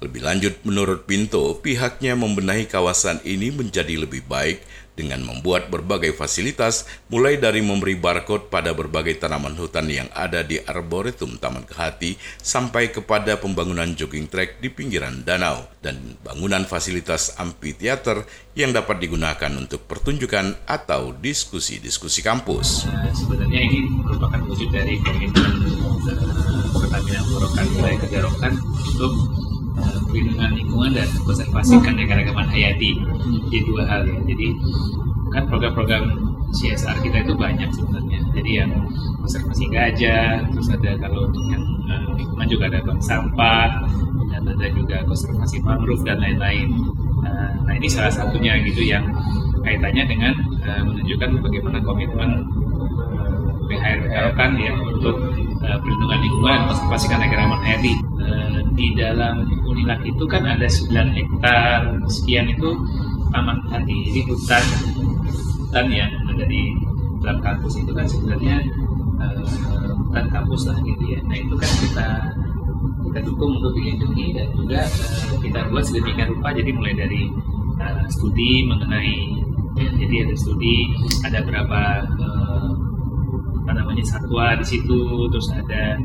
Lebih 0.04 0.20
lanjut, 0.20 0.54
menurut 0.68 1.08
Pinto, 1.08 1.56
pihaknya 1.64 2.12
membenahi 2.12 2.68
kawasan 2.68 3.25
ini 3.25 3.49
menjadi 3.49 3.96
lebih 3.96 4.28
baik 4.28 4.61
dengan 4.94 5.25
membuat 5.25 5.73
berbagai 5.73 6.12
fasilitas, 6.12 6.87
mulai 7.08 7.40
dari 7.40 7.64
memberi 7.64 7.96
barcode 7.96 8.52
pada 8.52 8.70
berbagai 8.76 9.16
tanaman 9.18 9.56
hutan 9.58 9.88
yang 9.90 10.06
ada 10.14 10.44
di 10.44 10.61
Arboretum 10.61 11.40
Taman 11.40 11.64
Kehati, 11.64 12.20
sampai 12.38 12.92
kepada 12.92 13.40
pembangunan 13.40 13.90
jogging 13.96 14.28
track 14.30 14.61
di 14.61 14.70
pinggiran 14.70 15.25
danau, 15.25 15.66
dan 15.82 15.99
bangunan 16.23 16.62
fasilitas 16.68 17.34
amphitheater 17.40 18.28
yang 18.54 18.70
dapat 18.70 19.02
digunakan 19.02 19.50
untuk 19.56 19.88
pertunjukan 19.88 20.68
atau 20.68 21.16
diskusi-diskusi 21.16 22.20
kampus. 22.23 22.87
Sebenarnya 23.16 23.61
ini 23.66 23.88
merupakan 23.88 24.40
wujud 24.46 24.68
dari 24.70 25.00
komitmen 25.02 25.64
Pertamina 26.70 27.23
Borokan 27.26 27.66
Wilayah 27.75 27.99
Kegarokan 28.06 28.54
untuk 28.62 29.44
perlindungan 30.07 30.50
lingkungan 30.54 30.90
dan 30.95 31.09
konservasi 31.26 31.75
keanekaragaman 31.83 32.47
hayati 32.47 32.90
di 33.50 33.59
dua 33.66 33.83
hal 33.87 34.07
ya. 34.07 34.19
Jadi 34.31 34.47
kan 35.35 35.50
program-program 35.50 36.04
CSR 36.54 37.02
kita 37.02 37.26
itu 37.26 37.35
banyak 37.35 37.66
sebenarnya. 37.75 38.21
Jadi 38.31 38.50
yang 38.62 38.71
konservasi 39.19 39.66
gajah, 39.75 40.47
terus 40.54 40.71
ada 40.71 40.95
kalau 41.02 41.26
untuk 41.26 41.45
yang 41.50 41.64
eh, 41.90 42.07
lingkungan 42.14 42.47
juga 42.47 42.64
ada 42.71 42.78
bank 42.87 43.00
sampah, 43.02 43.71
dan 44.31 44.43
ada 44.47 44.66
juga 44.71 45.02
konservasi 45.02 45.59
mangrove 45.66 46.07
dan 46.07 46.23
lain-lain. 46.23 46.71
Eh, 47.26 47.50
Nah 47.64 47.73
ini 47.75 47.88
salah 47.90 48.12
satunya 48.12 48.61
gitu 48.62 48.87
yang 48.87 49.02
kaitannya 49.66 50.04
dengan 50.07 50.35
eh, 50.62 50.83
menunjukkan 50.87 51.43
bagaimana 51.43 51.78
komitmen 51.83 52.31
PHR 53.64 53.99
Pegarokan 54.07 54.50
ya 54.61 54.76
untuk 54.76 55.16
perlindungan 55.64 56.21
lingkungan 56.21 56.52
dan 56.52 56.64
konservasi 56.69 57.07
keanekaragaman 57.09 57.61
hayati. 57.64 57.93
Uh, 58.25 58.64
di 58.73 58.97
dalam 58.97 59.45
Unilak 59.69 60.00
itu 60.09 60.25
kan 60.25 60.43
ada 60.49 60.64
9 60.64 61.12
hektar. 61.12 61.93
Sekian 62.09 62.49
itu 62.49 62.73
taman 63.31 63.61
hati, 63.69 64.09
jadi 64.09 64.21
hutan. 64.33 64.64
Hutan 65.61 65.87
yang 65.93 66.11
ada 66.33 66.45
di 66.49 66.73
dalam 67.21 67.38
kampus 67.45 67.81
itu 67.81 67.93
kan 67.93 68.07
sebenarnya 68.09 68.57
uh, 69.21 69.93
hutan 70.09 70.26
kampus 70.33 70.73
lah 70.73 70.78
gitu 70.83 71.04
ya. 71.04 71.21
Nah 71.28 71.37
itu 71.37 71.54
kan 71.57 71.71
kita 71.85 72.09
kita 73.04 73.19
dukung 73.31 73.61
untuk 73.61 73.73
dilindungi 73.76 74.35
dan 74.35 74.49
juga 74.57 74.81
uh, 74.88 75.37
kita 75.45 75.69
buat 75.69 75.85
sedemikian 75.85 76.33
rupa. 76.33 76.49
Jadi 76.57 76.71
mulai 76.73 76.95
dari 76.97 77.23
uh, 77.81 78.04
studi 78.09 78.64
mengenai 78.66 79.45
ya, 79.78 79.88
jadi 79.99 80.14
ada 80.28 80.35
studi 80.38 80.90
ada 81.26 81.38
berapa 81.43 81.81
uh, 82.07 82.71
apa 83.64 83.71
namanya 83.75 84.04
satwa 84.07 84.54
di 84.61 84.66
situ 84.66 85.00
terus 85.33 85.49
ada 85.54 85.99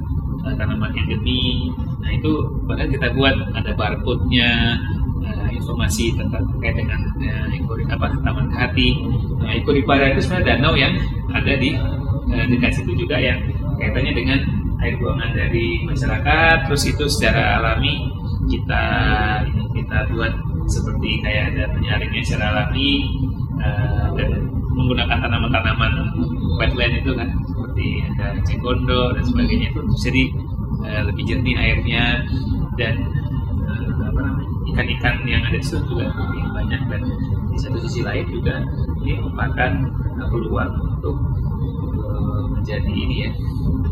uh, 0.47 0.53
tanaman 0.57 0.91
endemi 0.95 1.69
nah 1.99 2.09
itu 2.15 2.31
bahkan 2.65 2.87
kita 2.89 3.07
buat 3.13 3.35
ada 3.55 3.71
barcode-nya 3.75 4.79
uh, 5.23 5.47
informasi 5.51 6.15
tentang 6.15 6.43
terkait 6.55 6.75
dengan 6.79 6.99
uh, 7.19 7.47
ekori 7.51 7.83
apa 7.89 8.07
taman 8.23 8.47
hati. 8.55 8.95
Nah, 9.39 9.51
ekoripara 9.55 10.11
itu 10.15 10.21
sebenarnya 10.23 10.57
danau 10.57 10.73
yang 10.75 10.93
ada 11.31 11.53
di 11.59 11.75
uh, 12.31 12.45
dekat 12.47 12.71
situ 12.79 12.91
juga 12.95 13.19
yang 13.19 13.39
kaitannya 13.79 14.13
dengan 14.15 14.39
air 14.79 14.95
buangan 14.97 15.31
dari 15.35 15.83
masyarakat. 15.83 16.57
Terus 16.69 16.83
itu 16.87 17.05
secara 17.11 17.59
alami 17.59 17.99
kita 18.47 18.83
kita 19.75 19.97
buat 20.15 20.33
seperti 20.69 21.19
kayak 21.25 21.55
ada 21.55 21.63
penyaringnya 21.73 22.21
secara 22.23 22.45
alami 22.55 23.03
uh, 23.59 24.07
dan 24.15 24.29
menggunakan 24.69 25.17
tanaman-tanaman 25.19 25.91
wetland 26.55 26.93
itu 27.03 27.11
kan 27.17 27.27
seperti 27.49 27.87
ada 28.15 28.27
cegondo 28.47 29.11
dan 29.17 29.23
sebagainya 29.25 29.67
itu. 29.73 29.81
Jadi 29.99 30.23
uh, 30.83 31.01
lebih 31.07 31.23
jernih 31.27 31.55
airnya 31.55 32.23
dan 32.79 32.95
namanya 33.99 34.39
ikan-ikan 34.73 35.15
yang 35.27 35.43
ada 35.43 35.57
di 35.59 35.65
situ 35.65 35.83
juga 35.87 36.07
lebih 36.07 36.43
banyak 36.55 36.81
dan 36.87 37.01
di 37.51 37.57
satu 37.59 37.77
sisi 37.83 38.01
lain 38.05 38.25
juga 38.31 38.63
ini 39.03 39.19
merupakan 39.19 39.71
peluang 40.29 40.73
untuk 40.97 41.17
uh, 41.99 42.43
menjadi 42.55 42.93
ini 42.93 43.15
ya 43.27 43.29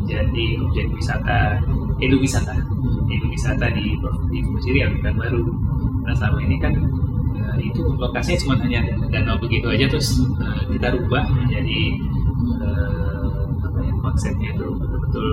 menjadi 0.07 0.45
objek 0.63 0.85
wisata 0.95 1.59
edu 1.99 2.15
wisata 2.21 2.55
edu 3.11 3.25
wisata 3.27 3.65
di 3.73 3.95
di 4.31 4.37
Provinsi 4.43 4.69
Riau 4.71 4.89
bukan 4.99 5.13
baru. 5.17 5.43
Nah 6.07 6.13
selama 6.15 6.39
ini 6.45 6.55
kan 6.61 6.73
itu 7.57 7.81
lokasinya 7.97 8.37
cuma 8.45 8.55
hanya 8.61 8.81
danau 9.09 9.35
begitu 9.41 9.65
aja 9.65 9.85
terus 9.89 10.21
kita 10.69 10.93
rubah 10.93 11.25
menjadi 11.25 11.81
apa 13.65 13.79
ya 13.81 13.93
konsepnya 14.01 14.49
itu 14.53 14.65
betul-betul 14.77 15.27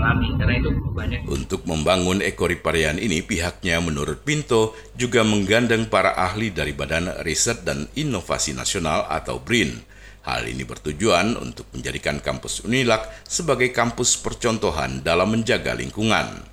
alami 0.00 0.32
karena 0.40 0.54
itu 0.56 0.70
banyak 0.96 1.20
Untuk 1.28 1.68
membangun 1.68 2.24
ekoriparian 2.24 2.96
ini, 2.96 3.20
pihaknya 3.20 3.84
menurut 3.84 4.24
Pinto 4.24 4.72
juga 4.96 5.20
menggandeng 5.20 5.92
para 5.92 6.16
ahli 6.16 6.48
dari 6.48 6.72
Badan 6.72 7.20
Riset 7.20 7.68
dan 7.68 7.86
Inovasi 7.92 8.56
Nasional 8.56 9.04
atau 9.12 9.44
BRIN. 9.44 9.76
Hal 10.24 10.48
ini 10.48 10.64
bertujuan 10.64 11.36
untuk 11.36 11.68
menjadikan 11.76 12.20
kampus 12.20 12.64
Unilak 12.64 13.08
sebagai 13.24 13.72
kampus 13.72 14.20
percontohan 14.20 15.04
dalam 15.04 15.32
menjaga 15.32 15.76
lingkungan. 15.76 16.44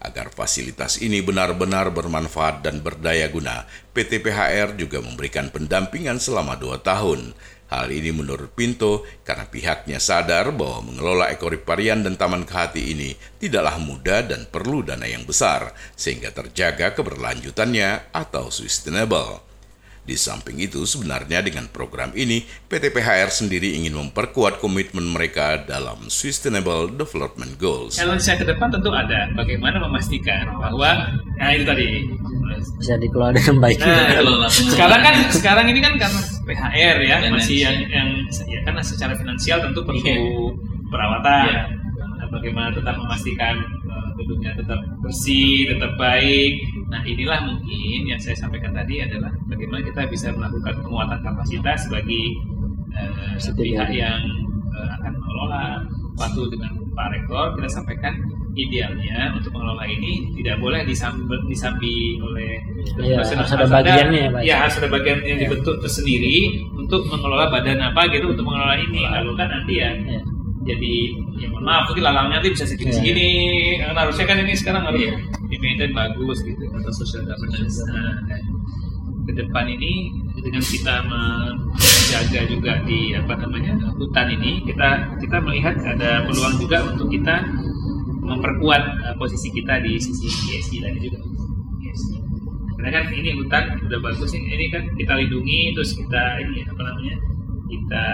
Agar 0.00 0.32
fasilitas 0.32 0.96
ini 1.04 1.20
benar-benar 1.20 1.92
bermanfaat 1.92 2.64
dan 2.64 2.80
berdaya 2.80 3.28
guna, 3.28 3.68
PT 3.92 4.24
PHR 4.24 4.72
juga 4.80 5.04
memberikan 5.04 5.52
pendampingan 5.52 6.16
selama 6.16 6.56
dua 6.56 6.80
tahun. 6.80 7.36
Hal 7.70 7.94
ini 7.94 8.10
menurut 8.10 8.50
Pinto 8.50 9.06
karena 9.22 9.46
pihaknya 9.46 10.02
sadar 10.02 10.50
bahwa 10.50 10.90
mengelola 10.90 11.30
ekoriparian 11.30 12.02
dan 12.02 12.18
taman 12.18 12.42
kehati 12.42 12.82
ini 12.90 13.14
tidaklah 13.38 13.78
mudah 13.78 14.26
dan 14.26 14.50
perlu 14.50 14.82
dana 14.82 15.06
yang 15.06 15.22
besar, 15.22 15.70
sehingga 15.94 16.34
terjaga 16.34 16.98
keberlanjutannya 16.98 18.10
atau 18.10 18.50
sustainable. 18.50 19.49
Di 20.00 20.16
samping 20.16 20.56
itu, 20.58 20.82
sebenarnya 20.88 21.44
dengan 21.44 21.68
program 21.68 22.10
ini, 22.16 22.42
PT 22.72 22.88
PHR 22.90 23.30
sendiri 23.30 23.76
ingin 23.76 23.94
memperkuat 23.94 24.58
komitmen 24.58 25.04
mereka 25.04 25.60
dalam 25.60 26.08
Sustainable 26.08 26.88
Development 26.88 27.54
Goals. 27.60 28.00
Challenge 28.00 28.24
saya 28.24 28.40
ke 28.40 28.48
depan 28.48 28.72
tentu 28.72 28.88
ada, 28.90 29.28
bagaimana 29.36 29.76
memastikan 29.78 30.56
bahwa, 30.56 31.14
nah 31.36 31.52
itu 31.52 31.68
tadi, 31.68 32.08
bisa 32.80 32.96
dikelola 32.96 33.36
dengan 33.36 33.56
baik. 33.60 33.78
Nah, 33.80 34.48
sekarang 34.50 35.00
kan, 35.04 35.14
sekarang 35.30 35.66
ini 35.68 35.80
kan 35.84 35.94
karena 36.00 36.20
PHR 36.48 36.96
ya, 37.04 37.16
masih 37.30 37.56
yang, 37.62 37.76
yang 37.88 38.08
ya 38.48 38.60
kan 38.64 38.74
secara 38.80 39.12
finansial 39.14 39.60
tentu 39.62 39.84
perlu 39.84 40.00
iya. 40.02 40.16
perawatan. 40.88 41.44
Yeah. 41.46 41.66
Nah, 42.00 42.26
bagaimana 42.32 42.68
tetap 42.72 42.96
memastikan 42.96 43.60
uh, 43.88 44.08
gedungnya 44.16 44.56
tetap 44.56 44.80
bersih, 45.00 45.70
tetap 45.76 45.94
baik, 45.96 46.60
Nah 46.90 47.00
inilah 47.06 47.40
mungkin 47.46 48.00
yang 48.10 48.18
saya 48.18 48.34
sampaikan 48.34 48.74
tadi 48.74 49.00
adalah 49.00 49.30
bagaimana 49.46 49.80
kita 49.86 50.10
bisa 50.10 50.34
melakukan 50.34 50.74
penguatan 50.82 51.18
kapasitas 51.22 51.86
bagi 51.86 52.34
uh, 52.92 53.38
pihak 53.38 53.88
yang 53.94 54.20
uh, 54.74 54.88
akan 54.98 55.12
mengelola 55.14 55.64
waktu 56.18 56.42
dengan 56.50 56.72
Pak 56.92 57.08
Rektor. 57.14 57.44
Kita 57.56 57.68
sampaikan 57.70 58.14
idealnya 58.58 59.30
untuk 59.38 59.54
mengelola 59.54 59.86
ini 59.86 60.34
tidak 60.42 60.58
boleh 60.58 60.82
disambi, 60.82 61.38
disambi 61.46 62.18
oleh 62.18 62.58
ya, 62.98 63.22
harus 63.22 63.54
ada 63.54 63.70
bagiannya 63.70 64.42
ya, 64.42 64.42
ya 64.42 64.54
harus 64.66 64.82
ada 64.82 64.90
bagian 64.90 65.22
yang 65.22 65.38
ya. 65.38 65.46
dibentuk 65.46 65.78
tersendiri 65.78 66.66
untuk 66.74 67.06
mengelola 67.06 67.46
badan 67.46 67.78
apa 67.78 68.10
gitu 68.10 68.34
untuk 68.34 68.42
mengelola 68.42 68.74
ini. 68.74 69.06
Lalu 69.06 69.32
kan 69.38 69.48
nanti 69.54 69.78
ya, 69.78 69.94
ya 69.94 70.20
jadi 70.60 70.94
ya 71.40 71.46
mohon 71.48 71.64
maaf 71.64 71.88
mungkin 71.88 72.04
lalangnya 72.04 72.36
nanti 72.40 72.52
bisa 72.52 72.64
segini 72.68 72.92
segini 72.92 73.28
yeah. 73.32 73.88
karena 73.88 73.98
harusnya 74.04 74.24
kan 74.28 74.36
ini 74.44 74.52
sekarang 74.52 74.82
harus 74.84 75.00
yeah. 75.08 75.16
Maintain 75.60 75.92
bagus 75.92 76.40
gitu 76.42 76.64
atau 76.72 76.92
social 76.92 77.22
governance. 77.28 77.78
Nah, 77.86 78.16
ke 79.28 79.32
depan 79.36 79.68
ini 79.68 80.10
dengan 80.40 80.64
kita 80.64 80.94
menjaga 81.06 82.40
juga 82.48 82.72
di 82.88 83.14
apa 83.14 83.36
namanya 83.38 83.76
hutan 83.94 84.26
ini 84.32 84.64
kita 84.64 85.14
kita 85.20 85.36
melihat 85.44 85.76
ada 85.84 86.24
peluang 86.26 86.56
juga 86.58 86.78
untuk 86.90 87.12
kita 87.12 87.44
memperkuat 88.24 88.82
uh, 89.06 89.14
posisi 89.20 89.52
kita 89.52 89.78
di 89.84 90.00
sisi 90.00 90.26
ESG 90.26 90.72
tadi 90.82 90.98
juga. 91.04 91.18
ESG. 91.84 92.10
karena 92.80 92.90
kan 92.96 93.04
ini 93.12 93.30
hutan 93.36 93.64
udah 93.84 94.00
bagus 94.00 94.32
ini, 94.32 94.56
ini 94.56 94.66
kan 94.72 94.82
kita 94.96 95.12
lindungi 95.12 95.76
terus 95.76 95.92
kita 95.92 96.40
ini 96.40 96.64
apa 96.64 96.80
namanya 96.80 97.16
kita 97.68 98.04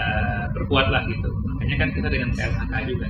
perkuat 0.53 0.91
lah 0.91 1.07
gitu. 1.07 1.31
Makanya 1.55 1.75
kan 1.79 1.89
kita 1.95 2.07
dengan 2.11 2.29
KLHK 2.35 2.73
juga 2.91 3.07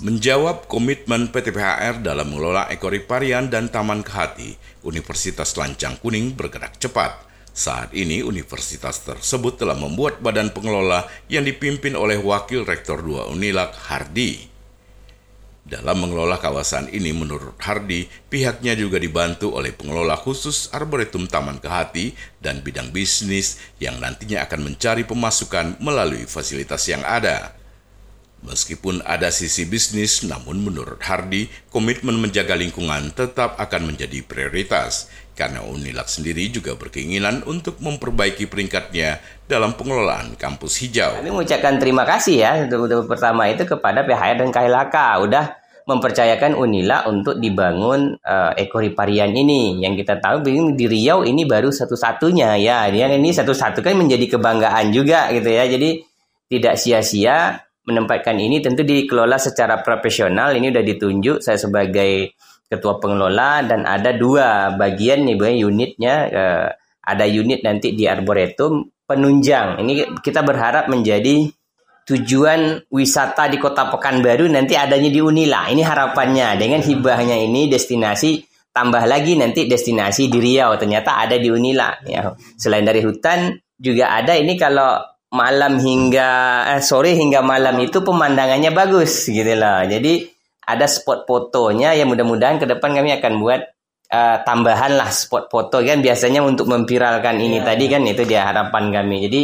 Menjawab 0.00 0.68
komitmen 0.70 1.28
PT 1.28 1.52
PHR 1.52 2.04
dalam 2.04 2.32
mengelola 2.32 2.68
ekoriparian 2.72 3.48
dan 3.48 3.68
taman 3.68 4.00
kehati, 4.00 4.56
Universitas 4.84 5.56
Lancang 5.56 6.00
Kuning 6.00 6.32
bergerak 6.32 6.80
cepat. 6.80 7.30
Saat 7.50 7.92
ini 7.92 8.22
universitas 8.22 9.02
tersebut 9.02 9.58
telah 9.58 9.74
membuat 9.74 10.22
badan 10.22 10.54
pengelola 10.54 11.04
yang 11.26 11.42
dipimpin 11.42 11.98
oleh 11.98 12.16
Wakil 12.16 12.62
Rektor 12.64 13.02
2 13.02 13.34
Unilak 13.34 13.74
Hardi. 13.90 14.48
Dalam 15.60 16.02
mengelola 16.02 16.40
kawasan 16.40 16.88
ini 16.88 17.12
menurut 17.12 17.60
Hardi, 17.60 18.08
pihaknya 18.32 18.72
juga 18.74 18.96
dibantu 18.96 19.52
oleh 19.54 19.76
pengelola 19.76 20.16
khusus 20.16 20.72
Arboretum 20.72 21.28
Taman 21.28 21.60
Kehati 21.60 22.16
dan 22.40 22.64
bidang 22.64 22.90
bisnis 22.90 23.60
yang 23.76 24.00
nantinya 24.00 24.48
akan 24.48 24.72
mencari 24.72 25.04
pemasukan 25.04 25.78
melalui 25.78 26.24
fasilitas 26.24 26.88
yang 26.88 27.04
ada. 27.04 27.59
Meskipun 28.40 29.04
ada 29.04 29.28
sisi 29.28 29.68
bisnis, 29.68 30.24
namun 30.24 30.64
menurut 30.64 30.96
Hardi, 31.04 31.44
komitmen 31.68 32.16
menjaga 32.16 32.56
lingkungan 32.56 33.12
tetap 33.12 33.60
akan 33.60 33.92
menjadi 33.92 34.24
prioritas 34.24 35.12
karena 35.36 35.60
Unilak 35.60 36.08
sendiri 36.08 36.48
juga 36.48 36.72
berkeinginan 36.76 37.44
untuk 37.44 37.76
memperbaiki 37.80 38.48
peringkatnya 38.48 39.20
dalam 39.44 39.76
pengelolaan 39.76 40.40
kampus 40.40 40.80
hijau. 40.84 41.20
Kami 41.20 41.32
mengucapkan 41.32 41.76
terima 41.80 42.08
kasih 42.08 42.36
ya 42.40 42.52
untuk, 42.64 43.08
pertama 43.08 43.48
itu 43.48 43.64
kepada 43.68 44.08
PHR 44.08 44.36
dan 44.40 44.48
KLHK 44.52 44.96
udah 45.24 45.44
mempercayakan 45.88 46.56
Unila 46.56 47.08
untuk 47.08 47.40
dibangun 47.40 48.20
uh, 48.20 48.52
ekoriparian 48.56 49.32
ini. 49.32 49.80
Yang 49.84 50.04
kita 50.04 50.20
tahu 50.20 50.44
di 50.76 50.86
Riau 50.88 51.24
ini 51.24 51.48
baru 51.48 51.72
satu-satunya 51.72 52.56
ya. 52.60 52.88
Ini 52.88 53.30
satu-satu 53.32 53.80
kan 53.80 53.96
menjadi 53.96 54.36
kebanggaan 54.36 54.92
juga 54.92 55.32
gitu 55.32 55.48
ya. 55.48 55.64
Jadi 55.68 56.04
tidak 56.52 56.76
sia-sia 56.76 57.64
menempatkan 57.90 58.38
ini 58.38 58.62
tentu 58.62 58.86
dikelola 58.86 59.36
secara 59.36 59.82
profesional. 59.82 60.54
Ini 60.54 60.70
sudah 60.70 60.84
ditunjuk 60.86 61.36
saya 61.42 61.58
sebagai 61.58 62.38
ketua 62.70 63.02
pengelola 63.02 63.66
dan 63.66 63.82
ada 63.84 64.14
dua 64.14 64.78
bagian 64.78 65.26
nih, 65.26 65.36
bagian 65.36 65.58
unitnya. 65.66 66.14
Uh, 66.30 66.68
ada 67.00 67.26
unit 67.26 67.66
nanti 67.66 67.90
di 67.98 68.06
arboretum 68.06 68.86
penunjang. 69.02 69.82
Ini 69.82 70.22
kita 70.22 70.46
berharap 70.46 70.86
menjadi 70.86 71.50
tujuan 72.06 72.86
wisata 72.90 73.50
di 73.50 73.58
Kota 73.58 73.90
Pekanbaru 73.90 74.46
nanti 74.46 74.78
adanya 74.78 75.10
di 75.10 75.18
Unila. 75.18 75.66
Ini 75.70 75.82
harapannya 75.82 76.58
dengan 76.58 76.82
hibahnya 76.82 77.34
ini 77.38 77.66
destinasi 77.66 78.46
tambah 78.70 79.02
lagi 79.06 79.34
nanti 79.34 79.66
destinasi 79.66 80.30
di 80.30 80.38
Riau 80.38 80.78
ternyata 80.78 81.18
ada 81.18 81.34
di 81.38 81.50
Unila 81.50 81.98
ya. 82.06 82.30
Selain 82.54 82.86
dari 82.86 83.02
hutan 83.02 83.58
juga 83.74 84.14
ada 84.14 84.38
ini 84.38 84.54
kalau 84.54 85.02
malam 85.30 85.78
hingga 85.78 86.28
eh, 86.76 86.82
sore 86.82 87.14
hingga 87.14 87.40
malam 87.40 87.78
itu 87.78 88.02
pemandangannya 88.02 88.74
bagus 88.74 89.30
gitu 89.30 89.54
loh. 89.54 89.86
Jadi 89.86 90.26
ada 90.66 90.86
spot 90.86 91.26
fotonya 91.26 91.94
yang 91.94 92.10
mudah-mudahan 92.10 92.58
ke 92.58 92.66
depan 92.66 92.94
kami 92.94 93.10
akan 93.18 93.32
buat 93.42 93.60
uh, 94.10 94.36
tambahan 94.46 94.94
lah 94.94 95.10
spot 95.10 95.50
foto 95.50 95.82
kan 95.82 95.98
biasanya 95.98 96.42
untuk 96.42 96.70
memviralkan 96.70 97.38
ini 97.42 97.62
ya. 97.62 97.74
tadi 97.74 97.84
kan 97.90 98.02
itu 98.06 98.22
dia 98.26 98.46
harapan 98.46 98.90
kami. 98.94 99.26
Jadi 99.26 99.40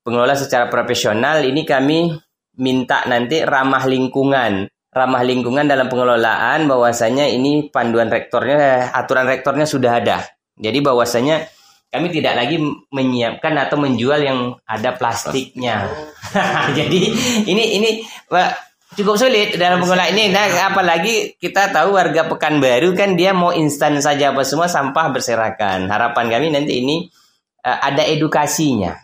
pengelola 0.00 0.36
secara 0.36 0.72
profesional 0.72 1.44
ini 1.44 1.64
kami 1.64 2.12
minta 2.60 3.04
nanti 3.08 3.44
ramah 3.44 3.84
lingkungan. 3.88 4.68
Ramah 4.90 5.22
lingkungan 5.22 5.70
dalam 5.70 5.86
pengelolaan 5.86 6.66
bahwasanya 6.66 7.30
ini 7.30 7.70
panduan 7.70 8.10
rektornya 8.10 8.56
eh, 8.58 8.82
aturan 8.90 9.22
rektornya 9.28 9.62
sudah 9.62 10.02
ada. 10.02 10.26
Jadi 10.58 10.82
bahwasanya 10.82 11.46
kami 11.90 12.06
tidak 12.14 12.38
lagi 12.38 12.56
menyiapkan 12.94 13.54
atau 13.58 13.74
menjual 13.74 14.22
yang 14.22 14.54
ada 14.62 14.94
plastiknya. 14.94 15.90
Jadi 16.78 17.00
ini 17.50 17.64
ini 17.82 17.90
cukup 18.94 19.18
sulit 19.18 19.58
dalam 19.58 19.82
pengelolaan 19.82 20.14
ini. 20.14 20.30
Nah, 20.30 20.70
apalagi 20.70 21.34
kita 21.34 21.74
tahu 21.74 21.98
warga 21.98 22.30
Pekanbaru 22.30 22.94
kan 22.94 23.18
dia 23.18 23.34
mau 23.34 23.50
instan 23.50 23.98
saja 23.98 24.30
apa 24.30 24.46
semua 24.46 24.70
sampah 24.70 25.10
berserakan. 25.10 25.90
Harapan 25.90 26.26
kami 26.30 26.46
nanti 26.54 26.78
ini 26.78 27.10
uh, 27.66 27.78
ada 27.82 28.06
edukasinya. 28.06 28.94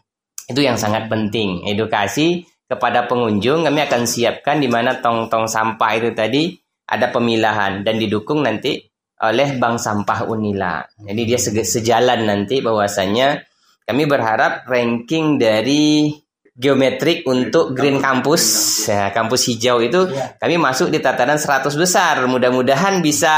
Itu 0.46 0.62
yang 0.62 0.78
sangat 0.78 1.10
penting. 1.10 1.66
Edukasi 1.66 2.46
kepada 2.70 3.10
pengunjung 3.10 3.66
kami 3.66 3.82
akan 3.82 4.06
siapkan 4.06 4.62
di 4.62 4.70
mana 4.70 5.02
tong-tong 5.02 5.50
sampah 5.50 5.90
itu 5.98 6.14
tadi 6.14 6.54
ada 6.86 7.10
pemilahan 7.10 7.82
dan 7.82 7.98
didukung 7.98 8.46
nanti 8.46 8.78
oleh 9.22 9.56
Bank 9.56 9.80
Sampah 9.80 10.28
Unila. 10.28 10.84
Jadi 11.00 11.22
dia 11.24 11.38
sejalan 11.40 12.28
nanti 12.28 12.60
bahwasanya 12.60 13.40
kami 13.86 14.04
berharap 14.04 14.66
ranking 14.68 15.40
dari 15.40 16.12
geometrik 16.56 17.28
untuk 17.28 17.76
Green 17.76 18.00
Campus, 18.00 18.42
ya, 18.88 19.12
kampus 19.12 19.44
hijau 19.52 19.84
itu 19.84 20.08
kami 20.40 20.56
masuk 20.56 20.88
di 20.88 20.98
tatanan 20.98 21.36
100 21.36 21.68
besar. 21.76 22.24
Mudah-mudahan 22.26 23.04
bisa 23.04 23.32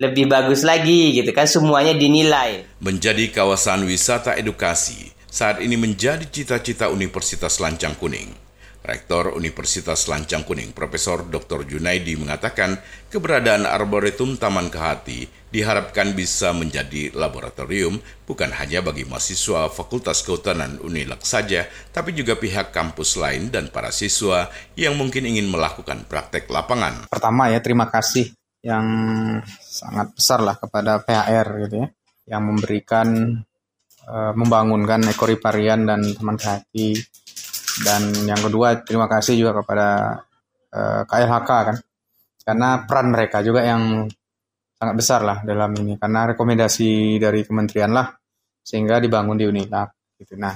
lebih 0.00 0.26
bagus 0.26 0.66
lagi 0.66 1.14
gitu 1.14 1.30
kan 1.30 1.46
semuanya 1.46 1.94
dinilai. 1.94 2.66
Menjadi 2.82 3.30
kawasan 3.30 3.86
wisata 3.86 4.34
edukasi 4.34 5.14
saat 5.30 5.62
ini 5.62 5.78
menjadi 5.78 6.26
cita-cita 6.26 6.90
Universitas 6.90 7.62
Lancang 7.62 7.94
Kuning. 7.94 8.43
Rektor 8.84 9.32
Universitas 9.32 10.04
Lancang 10.12 10.44
Kuning, 10.44 10.76
Profesor 10.76 11.24
Dr. 11.24 11.64
Junaidi 11.64 12.20
mengatakan 12.20 12.76
keberadaan 13.08 13.64
Arboretum 13.64 14.36
Taman 14.36 14.68
Kehati 14.68 15.24
diharapkan 15.48 16.12
bisa 16.12 16.52
menjadi 16.52 17.08
laboratorium 17.16 17.96
bukan 18.28 18.52
hanya 18.52 18.84
bagi 18.84 19.08
mahasiswa 19.08 19.72
Fakultas 19.72 20.20
Kehutanan 20.20 20.84
Unilak 20.84 21.24
saja, 21.24 21.64
tapi 21.96 22.12
juga 22.12 22.36
pihak 22.36 22.76
kampus 22.76 23.16
lain 23.16 23.48
dan 23.48 23.72
para 23.72 23.88
siswa 23.88 24.52
yang 24.76 25.00
mungkin 25.00 25.24
ingin 25.24 25.48
melakukan 25.48 26.04
praktek 26.04 26.52
lapangan. 26.52 27.08
Pertama 27.08 27.48
ya, 27.48 27.64
terima 27.64 27.88
kasih 27.88 28.36
yang 28.60 28.84
sangat 29.64 30.12
besar 30.12 30.44
lah 30.44 30.60
kepada 30.60 31.00
PHR 31.00 31.48
gitu 31.64 31.74
ya, 31.80 31.88
yang 32.36 32.52
memberikan, 32.52 33.40
uh, 34.04 34.32
membangunkan 34.36 35.08
ekoriparian 35.08 35.88
dan 35.88 36.04
Taman 36.04 36.36
Kehati 36.36 37.00
dan 37.82 38.14
yang 38.28 38.38
kedua 38.38 38.86
terima 38.86 39.10
kasih 39.10 39.34
juga 39.34 39.58
kepada 39.58 39.88
uh, 40.70 41.02
eh, 41.02 41.02
KLHK 41.08 41.50
kan. 41.50 41.76
Karena 42.44 42.84
peran 42.84 43.08
mereka 43.08 43.40
juga 43.40 43.64
yang 43.64 44.04
sangat 44.76 44.94
besar 44.94 45.20
lah 45.24 45.40
dalam 45.42 45.72
ini. 45.80 45.98
Karena 45.98 46.28
rekomendasi 46.30 47.18
dari 47.18 47.42
kementerian 47.42 47.90
lah 47.90 48.12
sehingga 48.60 49.02
dibangun 49.02 49.40
di 49.40 49.48
Unilab 49.48 49.90
gitu. 50.20 50.38
Nah 50.38 50.54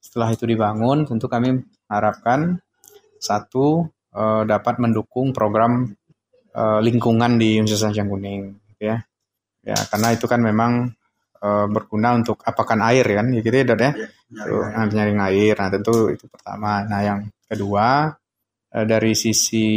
setelah 0.00 0.30
itu 0.32 0.46
dibangun 0.46 1.04
tentu 1.04 1.26
kami 1.26 1.58
harapkan 1.90 2.56
satu 3.18 3.84
uh, 4.14 4.42
dapat 4.46 4.80
mendukung 4.80 5.34
program 5.34 5.90
uh, 6.54 6.80
lingkungan 6.80 7.36
di 7.36 7.60
Universitas 7.60 7.92
Sanjang 7.92 8.08
Kuning 8.08 8.54
ya. 8.80 9.02
Ya 9.64 9.76
karena 9.88 10.12
itu 10.12 10.28
kan 10.28 10.44
memang 10.44 10.92
uh, 11.44 11.66
berguna 11.68 12.16
untuk 12.16 12.40
apakan 12.40 12.80
air 12.88 13.04
kan? 13.04 13.28
Ya 13.28 13.40
gitu 13.44 13.52
ya 13.52 13.64
Dot 13.68 13.80
ya? 13.80 13.92
Nah, 14.32 14.88
nyaring 14.88 15.20
air. 15.28 15.54
nah 15.60 15.68
tentu 15.68 16.08
itu 16.08 16.24
pertama. 16.32 16.80
Nah 16.88 17.00
yang 17.04 17.20
kedua 17.44 18.08
uh, 18.72 18.84
dari 18.88 19.12
sisi 19.12 19.68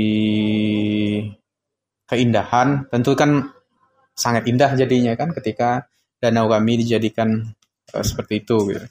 keindahan 2.08 2.88
tentu 2.88 3.12
kan 3.20 3.52
sangat 4.16 4.48
indah 4.48 4.72
jadinya 4.80 5.12
kan? 5.20 5.36
Ketika 5.36 5.84
danau 6.24 6.48
kami 6.48 6.80
dijadikan 6.80 7.44
uh, 7.92 8.04
seperti 8.04 8.48
itu 8.48 8.58
gitu. 8.72 8.88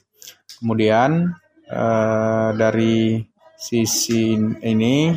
kemudian 0.57 1.37
uh, 1.69 2.49
dari 2.57 3.21
sisi 3.57 4.37
ini 4.61 5.13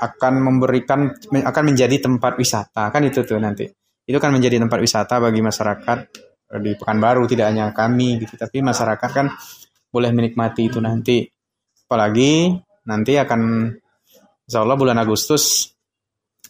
akan 0.00 0.34
memberikan 0.40 1.12
akan 1.28 1.64
menjadi 1.64 2.00
tempat 2.00 2.40
wisata. 2.40 2.88
Kan 2.88 3.04
itu 3.04 3.20
tuh 3.20 3.36
nanti. 3.36 3.68
Itu 4.08 4.16
kan 4.16 4.32
menjadi 4.32 4.56
tempat 4.58 4.80
wisata 4.80 5.20
bagi 5.20 5.44
masyarakat 5.44 5.98
eh, 6.08 6.29
di 6.58 6.74
Pekanbaru 6.74 7.30
tidak 7.30 7.54
hanya 7.54 7.70
kami 7.70 8.18
gitu 8.18 8.34
tapi 8.34 8.58
masyarakat 8.58 9.10
kan 9.14 9.26
boleh 9.90 10.10
menikmati 10.10 10.70
itu 10.70 10.78
nanti. 10.82 11.26
Apalagi 11.86 12.54
nanti 12.86 13.18
akan 13.18 13.70
Insya 14.50 14.66
Allah 14.66 14.74
bulan 14.74 14.98
Agustus 14.98 15.70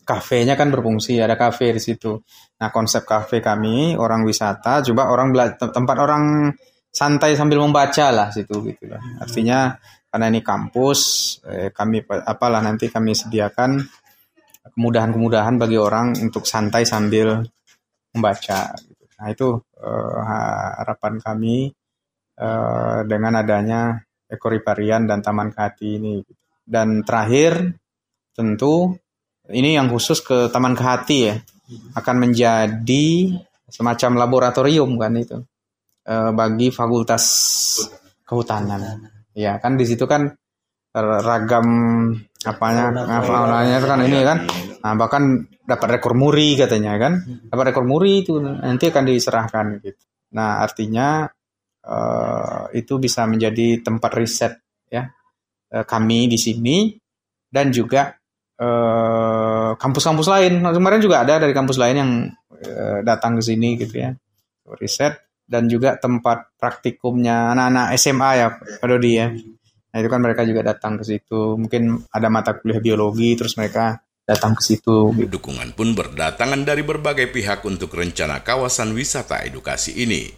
kafenya 0.08 0.56
kan 0.56 0.72
berfungsi 0.72 1.20
ada 1.20 1.36
kafe 1.36 1.76
di 1.76 1.80
situ. 1.84 2.16
Nah 2.60 2.72
konsep 2.72 3.04
kafe 3.04 3.44
kami 3.44 3.92
orang 3.92 4.24
wisata 4.24 4.80
coba 4.80 5.12
orang 5.12 5.36
tempat 5.56 5.96
orang 6.00 6.48
santai 6.88 7.36
sambil 7.36 7.60
membaca 7.60 8.08
lah 8.08 8.28
situ 8.32 8.56
gitu 8.72 8.88
lah. 8.88 9.00
Artinya 9.20 9.76
karena 10.08 10.26
ini 10.32 10.40
kampus 10.40 11.00
eh, 11.44 11.68
kami 11.76 12.02
apalah 12.08 12.64
nanti 12.64 12.88
kami 12.88 13.12
sediakan 13.12 13.78
kemudahan-kemudahan 14.74 15.56
bagi 15.60 15.76
orang 15.76 16.16
untuk 16.20 16.44
santai 16.48 16.88
sambil 16.88 17.44
membaca. 18.16 18.74
Nah 19.20 19.28
itu 19.28 19.60
eh, 19.76 20.18
harapan 20.80 21.20
kami 21.20 21.68
eh, 22.40 22.98
dengan 23.04 23.32
adanya 23.36 24.00
ekoriparian 24.32 25.04
dan 25.04 25.20
taman 25.20 25.52
kehati 25.52 26.00
ini. 26.00 26.24
Dan 26.64 27.04
terakhir 27.04 27.76
tentu 28.32 28.96
ini 29.52 29.76
yang 29.76 29.92
khusus 29.92 30.24
ke 30.24 30.48
taman 30.48 30.72
kehati 30.72 31.18
ya 31.28 31.36
akan 32.00 32.16
menjadi 32.16 33.36
semacam 33.68 34.10
laboratorium 34.24 34.96
kan 34.96 35.12
itu 35.20 35.38
eh, 36.08 36.32
bagi 36.32 36.72
fakultas 36.72 37.24
kehutanan. 38.24 39.04
Ya 39.36 39.60
kan 39.60 39.76
di 39.76 39.84
situ 39.84 40.08
kan 40.08 40.32
ragam 40.96 41.68
apanya 42.42 42.90
faunanya 43.22 43.78
itu 43.78 43.86
kan 43.86 44.00
ini 44.02 44.18
kan 44.26 44.38
nah, 44.80 44.94
bahkan 44.96 45.46
dapat 45.64 46.00
rekor 46.00 46.16
muri 46.16 46.56
katanya 46.56 46.96
kan 46.96 47.12
dapat 47.48 47.72
rekor 47.72 47.84
muri 47.86 48.24
itu 48.24 48.40
nanti 48.40 48.90
akan 48.90 49.04
diserahkan 49.06 49.66
gitu 49.80 50.02
nah 50.34 50.62
artinya 50.62 51.26
uh, 51.86 52.70
itu 52.72 52.98
bisa 52.98 53.26
menjadi 53.26 53.82
tempat 53.82 54.10
riset 54.16 54.52
ya 54.90 55.10
uh, 55.74 55.84
kami 55.84 56.30
di 56.30 56.38
sini 56.38 56.94
dan 57.50 57.74
juga 57.74 58.14
eh, 58.62 59.70
kampus-kampus 59.74 60.30
uh, 60.30 60.32
lain 60.38 60.62
nah, 60.62 60.70
kemarin 60.70 61.02
juga 61.02 61.26
ada 61.26 61.42
dari 61.42 61.50
kampus 61.50 61.82
lain 61.82 61.96
yang 61.98 62.12
uh, 62.62 63.02
datang 63.02 63.34
ke 63.34 63.42
sini 63.42 63.74
gitu 63.74 63.98
ya 63.98 64.14
riset 64.78 65.18
dan 65.50 65.66
juga 65.66 65.98
tempat 65.98 66.54
praktikumnya 66.54 67.50
anak-anak 67.50 67.86
SMA 67.98 68.30
ya 68.38 68.46
Pak 68.54 68.86
Dodi 68.86 69.12
ya. 69.18 69.34
Nah 69.90 69.96
itu 69.98 70.06
kan 70.06 70.22
mereka 70.22 70.46
juga 70.46 70.62
datang 70.62 70.94
ke 70.94 71.02
situ. 71.02 71.58
Mungkin 71.58 72.06
ada 72.14 72.30
mata 72.30 72.54
kuliah 72.54 72.78
biologi 72.78 73.34
terus 73.34 73.58
mereka 73.58 73.98
datang 74.30 74.54
ke 74.54 74.62
situ. 74.62 75.10
Dukungan 75.10 75.74
pun 75.74 75.98
berdatangan 75.98 76.62
dari 76.62 76.86
berbagai 76.86 77.34
pihak 77.34 77.66
untuk 77.66 77.90
rencana 77.98 78.46
kawasan 78.46 78.94
wisata 78.94 79.42
edukasi 79.42 79.98
ini. 79.98 80.30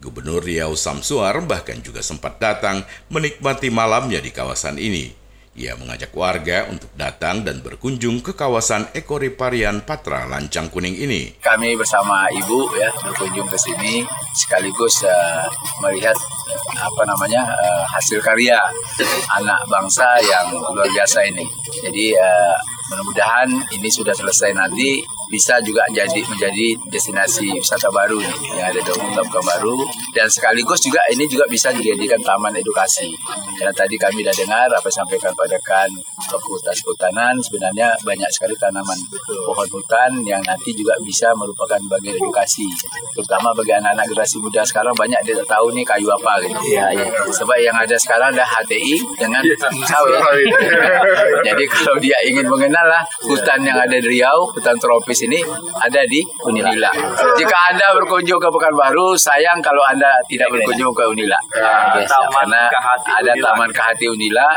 Gubernur 0.00 0.44
Riau 0.44 0.76
Samsuar 0.76 1.40
bahkan 1.44 1.80
juga 1.80 2.04
sempat 2.04 2.36
datang 2.40 2.84
menikmati 3.08 3.72
malamnya 3.72 4.20
di 4.20 4.32
kawasan 4.32 4.76
ini. 4.76 5.12
Ia 5.60 5.74
mengajak 5.74 6.14
warga 6.14 6.70
untuk 6.70 6.88
datang 6.94 7.42
dan 7.42 7.60
berkunjung 7.60 8.22
ke 8.22 8.32
kawasan 8.32 8.86
ekoriparian 8.96 9.82
Patra 9.82 10.24
Lancang 10.24 10.70
Kuning 10.70 10.94
ini. 10.94 11.36
Kami 11.42 11.74
bersama 11.76 12.30
ibu 12.32 12.70
ya 12.78 12.88
berkunjung 13.02 13.50
ke 13.50 13.58
sini 13.58 14.06
sekaligus 14.32 15.04
uh, 15.04 15.44
melihat 15.84 16.14
apa 16.80 17.02
namanya 17.02 17.44
uh, 17.50 17.82
hasil 17.92 18.22
karya 18.22 18.56
anak 19.36 19.60
bangsa 19.68 20.06
yang 20.22 20.54
luar 20.54 20.86
biasa 20.86 21.28
ini. 21.28 21.44
Jadi 21.82 22.14
uh, 22.14 22.56
mudah-mudahan 22.90 23.48
ini 23.78 23.88
sudah 23.88 24.12
selesai 24.12 24.50
nanti 24.50 24.98
bisa 25.30 25.62
juga 25.62 25.86
jadi 25.94 26.20
menjadi 26.26 26.74
destinasi 26.90 27.54
wisata 27.54 27.86
baru 27.94 28.18
nih, 28.18 28.38
yang 28.58 28.66
ada 28.74 28.80
di 28.82 28.90
Kota 28.90 29.40
baru. 29.46 29.78
Dan 30.10 30.26
sekaligus 30.26 30.82
juga 30.82 30.98
ini 31.14 31.22
juga 31.30 31.46
bisa 31.46 31.70
dijadikan 31.70 32.18
taman 32.26 32.50
edukasi. 32.58 33.14
Karena 33.54 33.70
tadi 33.70 33.94
kami 33.94 34.26
sudah 34.26 34.34
dengar 34.34 34.66
apa 34.66 34.82
yang 34.82 34.90
disampaikan 34.90 35.32
pada 35.38 35.58
kan 35.62 35.90
Fakultas 36.26 36.82
Kehutanan 36.82 37.38
sebenarnya 37.38 37.94
banyak 38.02 38.30
sekali 38.34 38.58
tanaman 38.58 38.98
pohon 39.46 39.68
hutan 39.70 40.10
yang 40.26 40.42
nanti 40.42 40.74
juga 40.74 40.98
bisa 41.06 41.30
merupakan 41.38 41.78
bagian 41.86 42.18
edukasi. 42.18 42.66
Terutama 43.14 43.54
bagi 43.54 43.70
anak-anak 43.78 44.10
generasi 44.10 44.36
muda 44.42 44.66
sekarang 44.66 44.94
banyak 44.98 45.20
dia 45.22 45.38
tahu 45.46 45.70
nih 45.78 45.86
kayu 45.86 46.10
apa 46.10 46.32
gitu. 46.42 46.58
Ya, 46.74 46.90
ya. 46.90 47.06
sebab 47.30 47.58
yang 47.62 47.76
ada 47.78 47.94
sekarang 47.94 48.34
ada 48.34 48.42
HTI 48.42 48.94
dengan 49.14 49.42
sawit 49.86 50.18
jadi 51.46 51.64
kalau 51.70 51.94
dia 52.02 52.18
ingin 52.26 52.46
mengenal 52.50 52.79
lah 52.86 53.02
hutan 53.26 53.60
yang 53.64 53.78
ada 53.78 53.96
di 53.96 54.06
Riau 54.06 54.50
hutan 54.52 54.76
tropis 54.80 55.24
ini 55.26 55.40
ada 55.80 56.00
di 56.06 56.20
Unila. 56.46 56.90
Jika 57.36 57.56
Anda 57.72 57.86
berkunjung 58.00 58.40
ke 58.40 58.48
Pekanbaru, 58.48 59.16
sayang 59.16 59.58
kalau 59.60 59.82
Anda 59.88 60.08
tidak 60.28 60.48
berkunjung 60.52 60.92
ke 60.92 61.04
Unila. 61.08 61.38
Ya, 61.56 62.04
karena 62.06 62.62
ada 63.20 63.32
Taman 63.36 63.70
Kehati 63.70 64.06
Unila 64.10 64.48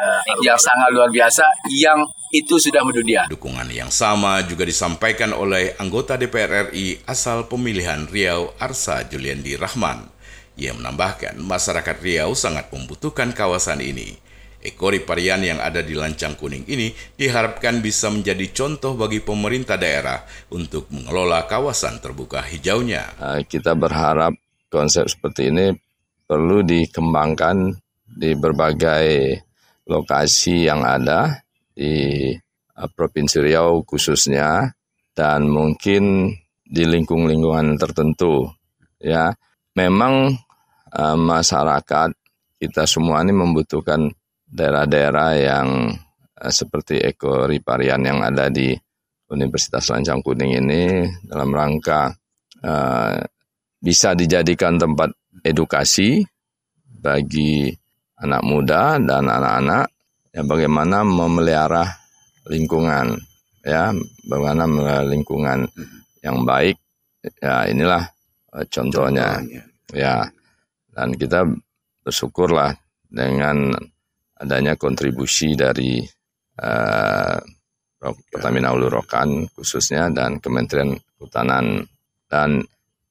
yang 0.41 0.57
sangat 0.59 0.89
luar 0.93 1.09
biasa 1.09 1.45
yang 1.71 2.03
itu 2.33 2.57
sudah 2.57 2.81
mendunia. 2.81 3.29
Dukungan 3.29 3.69
yang 3.69 3.93
sama 3.93 4.41
juga 4.41 4.65
disampaikan 4.65 5.38
oleh 5.38 5.77
anggota 5.77 6.17
DPR 6.17 6.73
RI 6.73 7.05
asal 7.05 7.45
pemilihan 7.45 8.09
Riau 8.09 8.57
Arsa 8.57 9.05
Juliandi 9.05 9.53
Rahman. 9.53 10.09
Ia 10.57 10.73
menambahkan 10.73 11.38
masyarakat 11.38 11.97
Riau 12.01 12.33
sangat 12.33 12.73
membutuhkan 12.73 13.33
kawasan 13.38 13.86
ini. 13.86 14.22
Ekoriparian 14.63 15.43
yang 15.43 15.60
ada 15.60 15.84
di 15.84 15.91
Lancang 15.91 16.39
Kuning 16.39 16.63
ini 16.71 16.89
diharapkan 17.19 17.84
bisa 17.84 18.08
menjadi 18.08 18.47
contoh 18.56 18.95
bagi 18.95 19.19
pemerintah 19.19 19.76
daerah 19.76 20.23
untuk 20.56 20.88
mengelola 20.89 21.43
kawasan 21.43 21.99
terbuka 21.99 22.39
hijaunya. 22.47 23.19
Ah, 23.19 23.43
kita 23.43 23.76
berharap 23.76 24.32
konsep 24.71 25.12
seperti 25.12 25.52
ini 25.52 25.76
perlu 26.23 26.63
dikembangkan 26.63 27.76
di 28.08 28.32
berbagai 28.39 29.38
lokasi 29.86 30.65
yang 30.71 30.88
ada 30.88 31.43
di 31.76 32.32
ah, 32.80 32.88
Provinsi 32.88 33.43
Riau 33.43 33.84
khususnya 33.84 34.71
dan 35.12 35.45
mungkin 35.45 36.34
di 36.63 36.88
lingkung-lingkungan 36.89 37.78
tertentu 37.78 38.49
ya 38.97 39.30
memang 39.78 40.34
uh, 40.93 41.17
masyarakat 41.17 42.10
kita 42.58 42.88
semua 42.88 43.21
ini 43.21 43.36
membutuhkan 43.36 44.10
daerah-daerah 44.54 45.32
yang 45.42 45.89
uh, 46.38 46.54
seperti 46.54 47.02
Eko 47.02 47.50
Riparian 47.50 48.06
yang 48.06 48.22
ada 48.22 48.54
di 48.54 48.70
Universitas 49.34 49.89
Lancang 49.89 50.22
Kuning 50.22 50.62
ini 50.62 51.10
dalam 51.26 51.50
rangka 51.50 52.13
uh, 52.62 53.18
bisa 53.82 54.13
dijadikan 54.13 54.78
tempat 54.78 55.10
edukasi 55.42 56.22
bagi 56.86 57.74
anak 58.22 58.46
muda 58.46 59.02
dan 59.02 59.26
anak-anak 59.28 59.89
ya 60.30 60.42
bagaimana 60.46 61.02
memelihara 61.02 61.84
lingkungan 62.48 63.18
ya 63.66 63.92
bagaimana 64.30 64.70
memelihara 64.70 65.06
lingkungan 65.10 65.60
yang 66.22 66.46
baik 66.46 66.78
ya 67.42 67.66
inilah 67.68 68.06
uh, 68.54 68.66
contohnya. 68.70 69.42
Ya 69.94 70.26
dan 70.94 71.13
kita 71.18 71.46
bersyukurlah 72.06 72.78
dengan 73.10 73.74
adanya 74.43 74.75
kontribusi 74.75 75.56
dari 75.56 76.03
uh, 76.60 77.39
Pertamina 78.03 78.75
Hulu 78.75 78.91
Rokan 78.91 79.47
khususnya 79.56 80.12
dan 80.12 80.43
Kementerian 80.43 80.91
Kehutanan. 80.91 81.79
Dan 82.27 82.60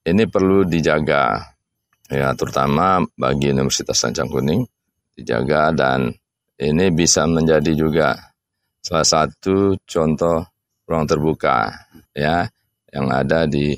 ini 0.05 0.29
perlu 0.29 0.69
dijaga 0.69 1.41
ya 2.13 2.37
terutama 2.37 3.01
bagi 3.17 3.49
Universitas 3.49 4.05
Sancang 4.05 4.29
Kuning 4.29 4.61
dijaga 5.17 5.73
dan 5.73 6.13
ini 6.61 6.93
bisa 6.93 7.25
menjadi 7.25 7.73
juga 7.73 8.13
salah 8.83 9.07
satu 9.07 9.79
contoh 9.87 10.45
ruang 10.85 11.07
terbuka 11.09 11.71
ya 12.13 12.45
yang 12.93 13.09
ada 13.09 13.49
di 13.49 13.73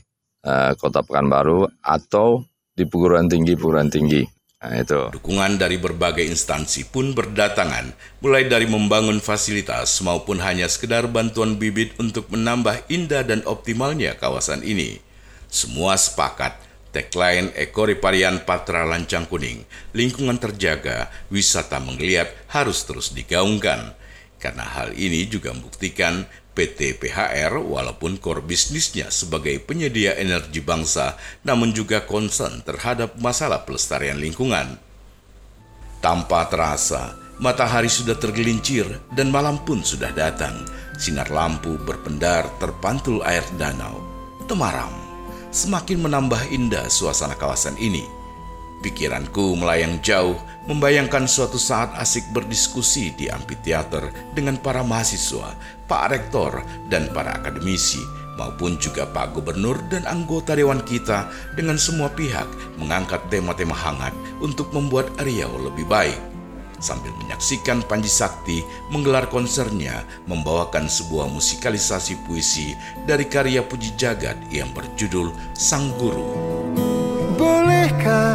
uh, 0.48 0.72
Kota 0.74 1.04
Pekanbaru 1.04 1.68
atau 1.84 2.42
di 2.74 2.82
perguruan 2.88 3.30
tinggi 3.30 3.54
perguruan 3.54 3.86
tinggi 3.92 4.24
Nah, 4.64 4.80
itu. 4.80 4.96
Dukungan 5.12 5.60
dari 5.60 5.76
berbagai 5.76 6.24
instansi 6.24 6.88
pun 6.88 7.12
berdatangan, 7.12 7.92
mulai 8.24 8.48
dari 8.48 8.64
membangun 8.64 9.20
fasilitas 9.20 10.00
maupun 10.00 10.40
hanya 10.40 10.64
sekedar 10.72 11.04
bantuan 11.04 11.60
bibit 11.60 11.92
untuk 12.00 12.32
menambah 12.32 12.88
indah 12.88 13.28
dan 13.28 13.44
optimalnya 13.44 14.16
kawasan 14.16 14.64
ini. 14.64 15.04
Semua 15.52 16.00
sepakat 16.00 16.56
tagline 16.96 17.52
Ekoriparian 17.60 18.40
Patra 18.48 18.88
Lancang 18.88 19.28
Kuning, 19.28 19.68
lingkungan 19.92 20.40
terjaga, 20.40 21.12
wisata 21.28 21.76
menggeliat 21.76 22.32
harus 22.48 22.88
terus 22.88 23.12
digaungkan. 23.12 23.92
Karena 24.44 24.60
hal 24.60 24.92
ini 24.92 25.24
juga 25.24 25.56
membuktikan 25.56 26.28
PT 26.52 27.00
PHR 27.00 27.56
walaupun 27.64 28.20
core 28.20 28.44
bisnisnya 28.44 29.08
sebagai 29.08 29.56
penyedia 29.64 30.20
energi 30.20 30.60
bangsa 30.60 31.16
namun 31.48 31.72
juga 31.72 32.04
concern 32.04 32.60
terhadap 32.60 33.16
masalah 33.16 33.64
pelestarian 33.64 34.20
lingkungan. 34.20 34.76
Tanpa 36.04 36.44
terasa, 36.52 37.16
matahari 37.40 37.88
sudah 37.88 38.20
tergelincir 38.20 38.84
dan 39.16 39.32
malam 39.32 39.64
pun 39.64 39.80
sudah 39.80 40.12
datang. 40.12 40.68
Sinar 41.00 41.32
lampu 41.32 41.80
berpendar 41.80 42.44
terpantul 42.60 43.24
air 43.24 43.42
danau. 43.56 44.04
Temaram, 44.44 44.92
semakin 45.56 46.04
menambah 46.04 46.52
indah 46.52 46.92
suasana 46.92 47.32
kawasan 47.32 47.80
ini. 47.80 48.23
Pikiranku 48.84 49.56
melayang 49.56 49.96
jauh, 50.04 50.36
membayangkan 50.68 51.24
suatu 51.24 51.56
saat 51.56 51.96
asik 51.96 52.28
berdiskusi 52.36 53.16
di 53.16 53.32
amphitheater 53.32 54.12
dengan 54.36 54.60
para 54.60 54.84
mahasiswa, 54.84 55.56
Pak 55.88 56.04
Rektor, 56.12 56.60
dan 56.92 57.08
para 57.16 57.32
akademisi, 57.40 58.04
maupun 58.36 58.76
juga 58.76 59.08
Pak 59.08 59.32
Gubernur 59.32 59.80
dan 59.88 60.04
anggota 60.04 60.52
Dewan 60.52 60.84
kita 60.84 61.32
dengan 61.56 61.80
semua 61.80 62.12
pihak 62.12 62.44
mengangkat 62.76 63.24
tema-tema 63.32 63.72
hangat 63.72 64.12
untuk 64.44 64.68
membuat 64.76 65.08
Riau 65.24 65.56
lebih 65.64 65.88
baik. 65.88 66.20
Sambil 66.76 67.16
menyaksikan 67.24 67.80
Panji 67.88 68.12
Sakti 68.12 68.60
menggelar 68.92 69.32
konsernya 69.32 70.04
membawakan 70.28 70.92
sebuah 70.92 71.32
musikalisasi 71.32 72.28
puisi 72.28 72.76
dari 73.08 73.24
karya 73.24 73.64
Puji 73.64 73.96
Jagat 73.96 74.36
yang 74.52 74.68
berjudul 74.76 75.32
Sang 75.56 75.88
Guru. 75.96 76.28
Bolehkah 77.40 78.33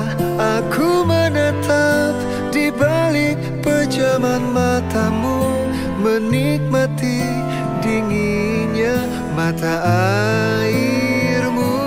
aku 0.59 1.07
menetap 1.07 2.11
di 2.51 2.67
balik 2.67 3.39
pejaman 3.63 4.43
matamu 4.51 5.55
Menikmati 6.03 7.23
dinginnya 7.79 9.07
mata 9.35 9.79
airmu 10.59 11.79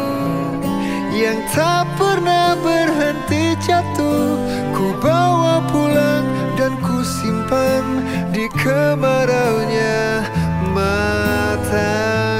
Yang 1.12 1.38
tak 1.52 1.84
pernah 2.00 2.56
berhenti 2.58 3.54
jatuh. 3.62 4.40
Ku 4.72 4.96
bawa 4.98 5.62
pulang 5.70 6.24
dan 6.58 6.72
ku 6.82 7.04
simpan 7.04 7.84
di 8.32 8.48
kemaraunya 8.50 10.26
mataku 10.74 12.31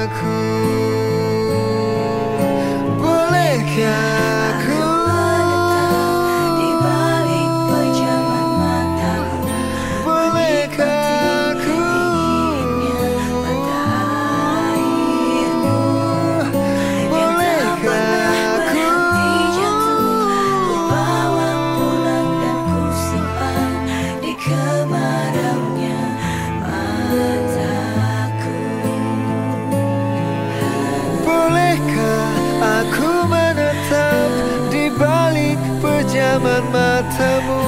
pejaman 36.53 36.69
matamu 36.69 37.61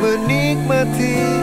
Menikmati 0.00 1.37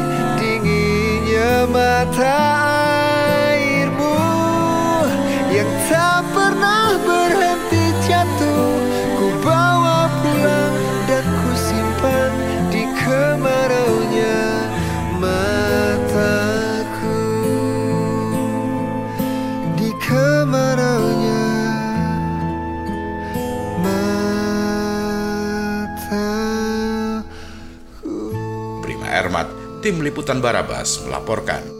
Tim 29.85 30.01
Liputan 30.01 30.41
Barabas 30.41 31.05
melaporkan. 31.05 31.74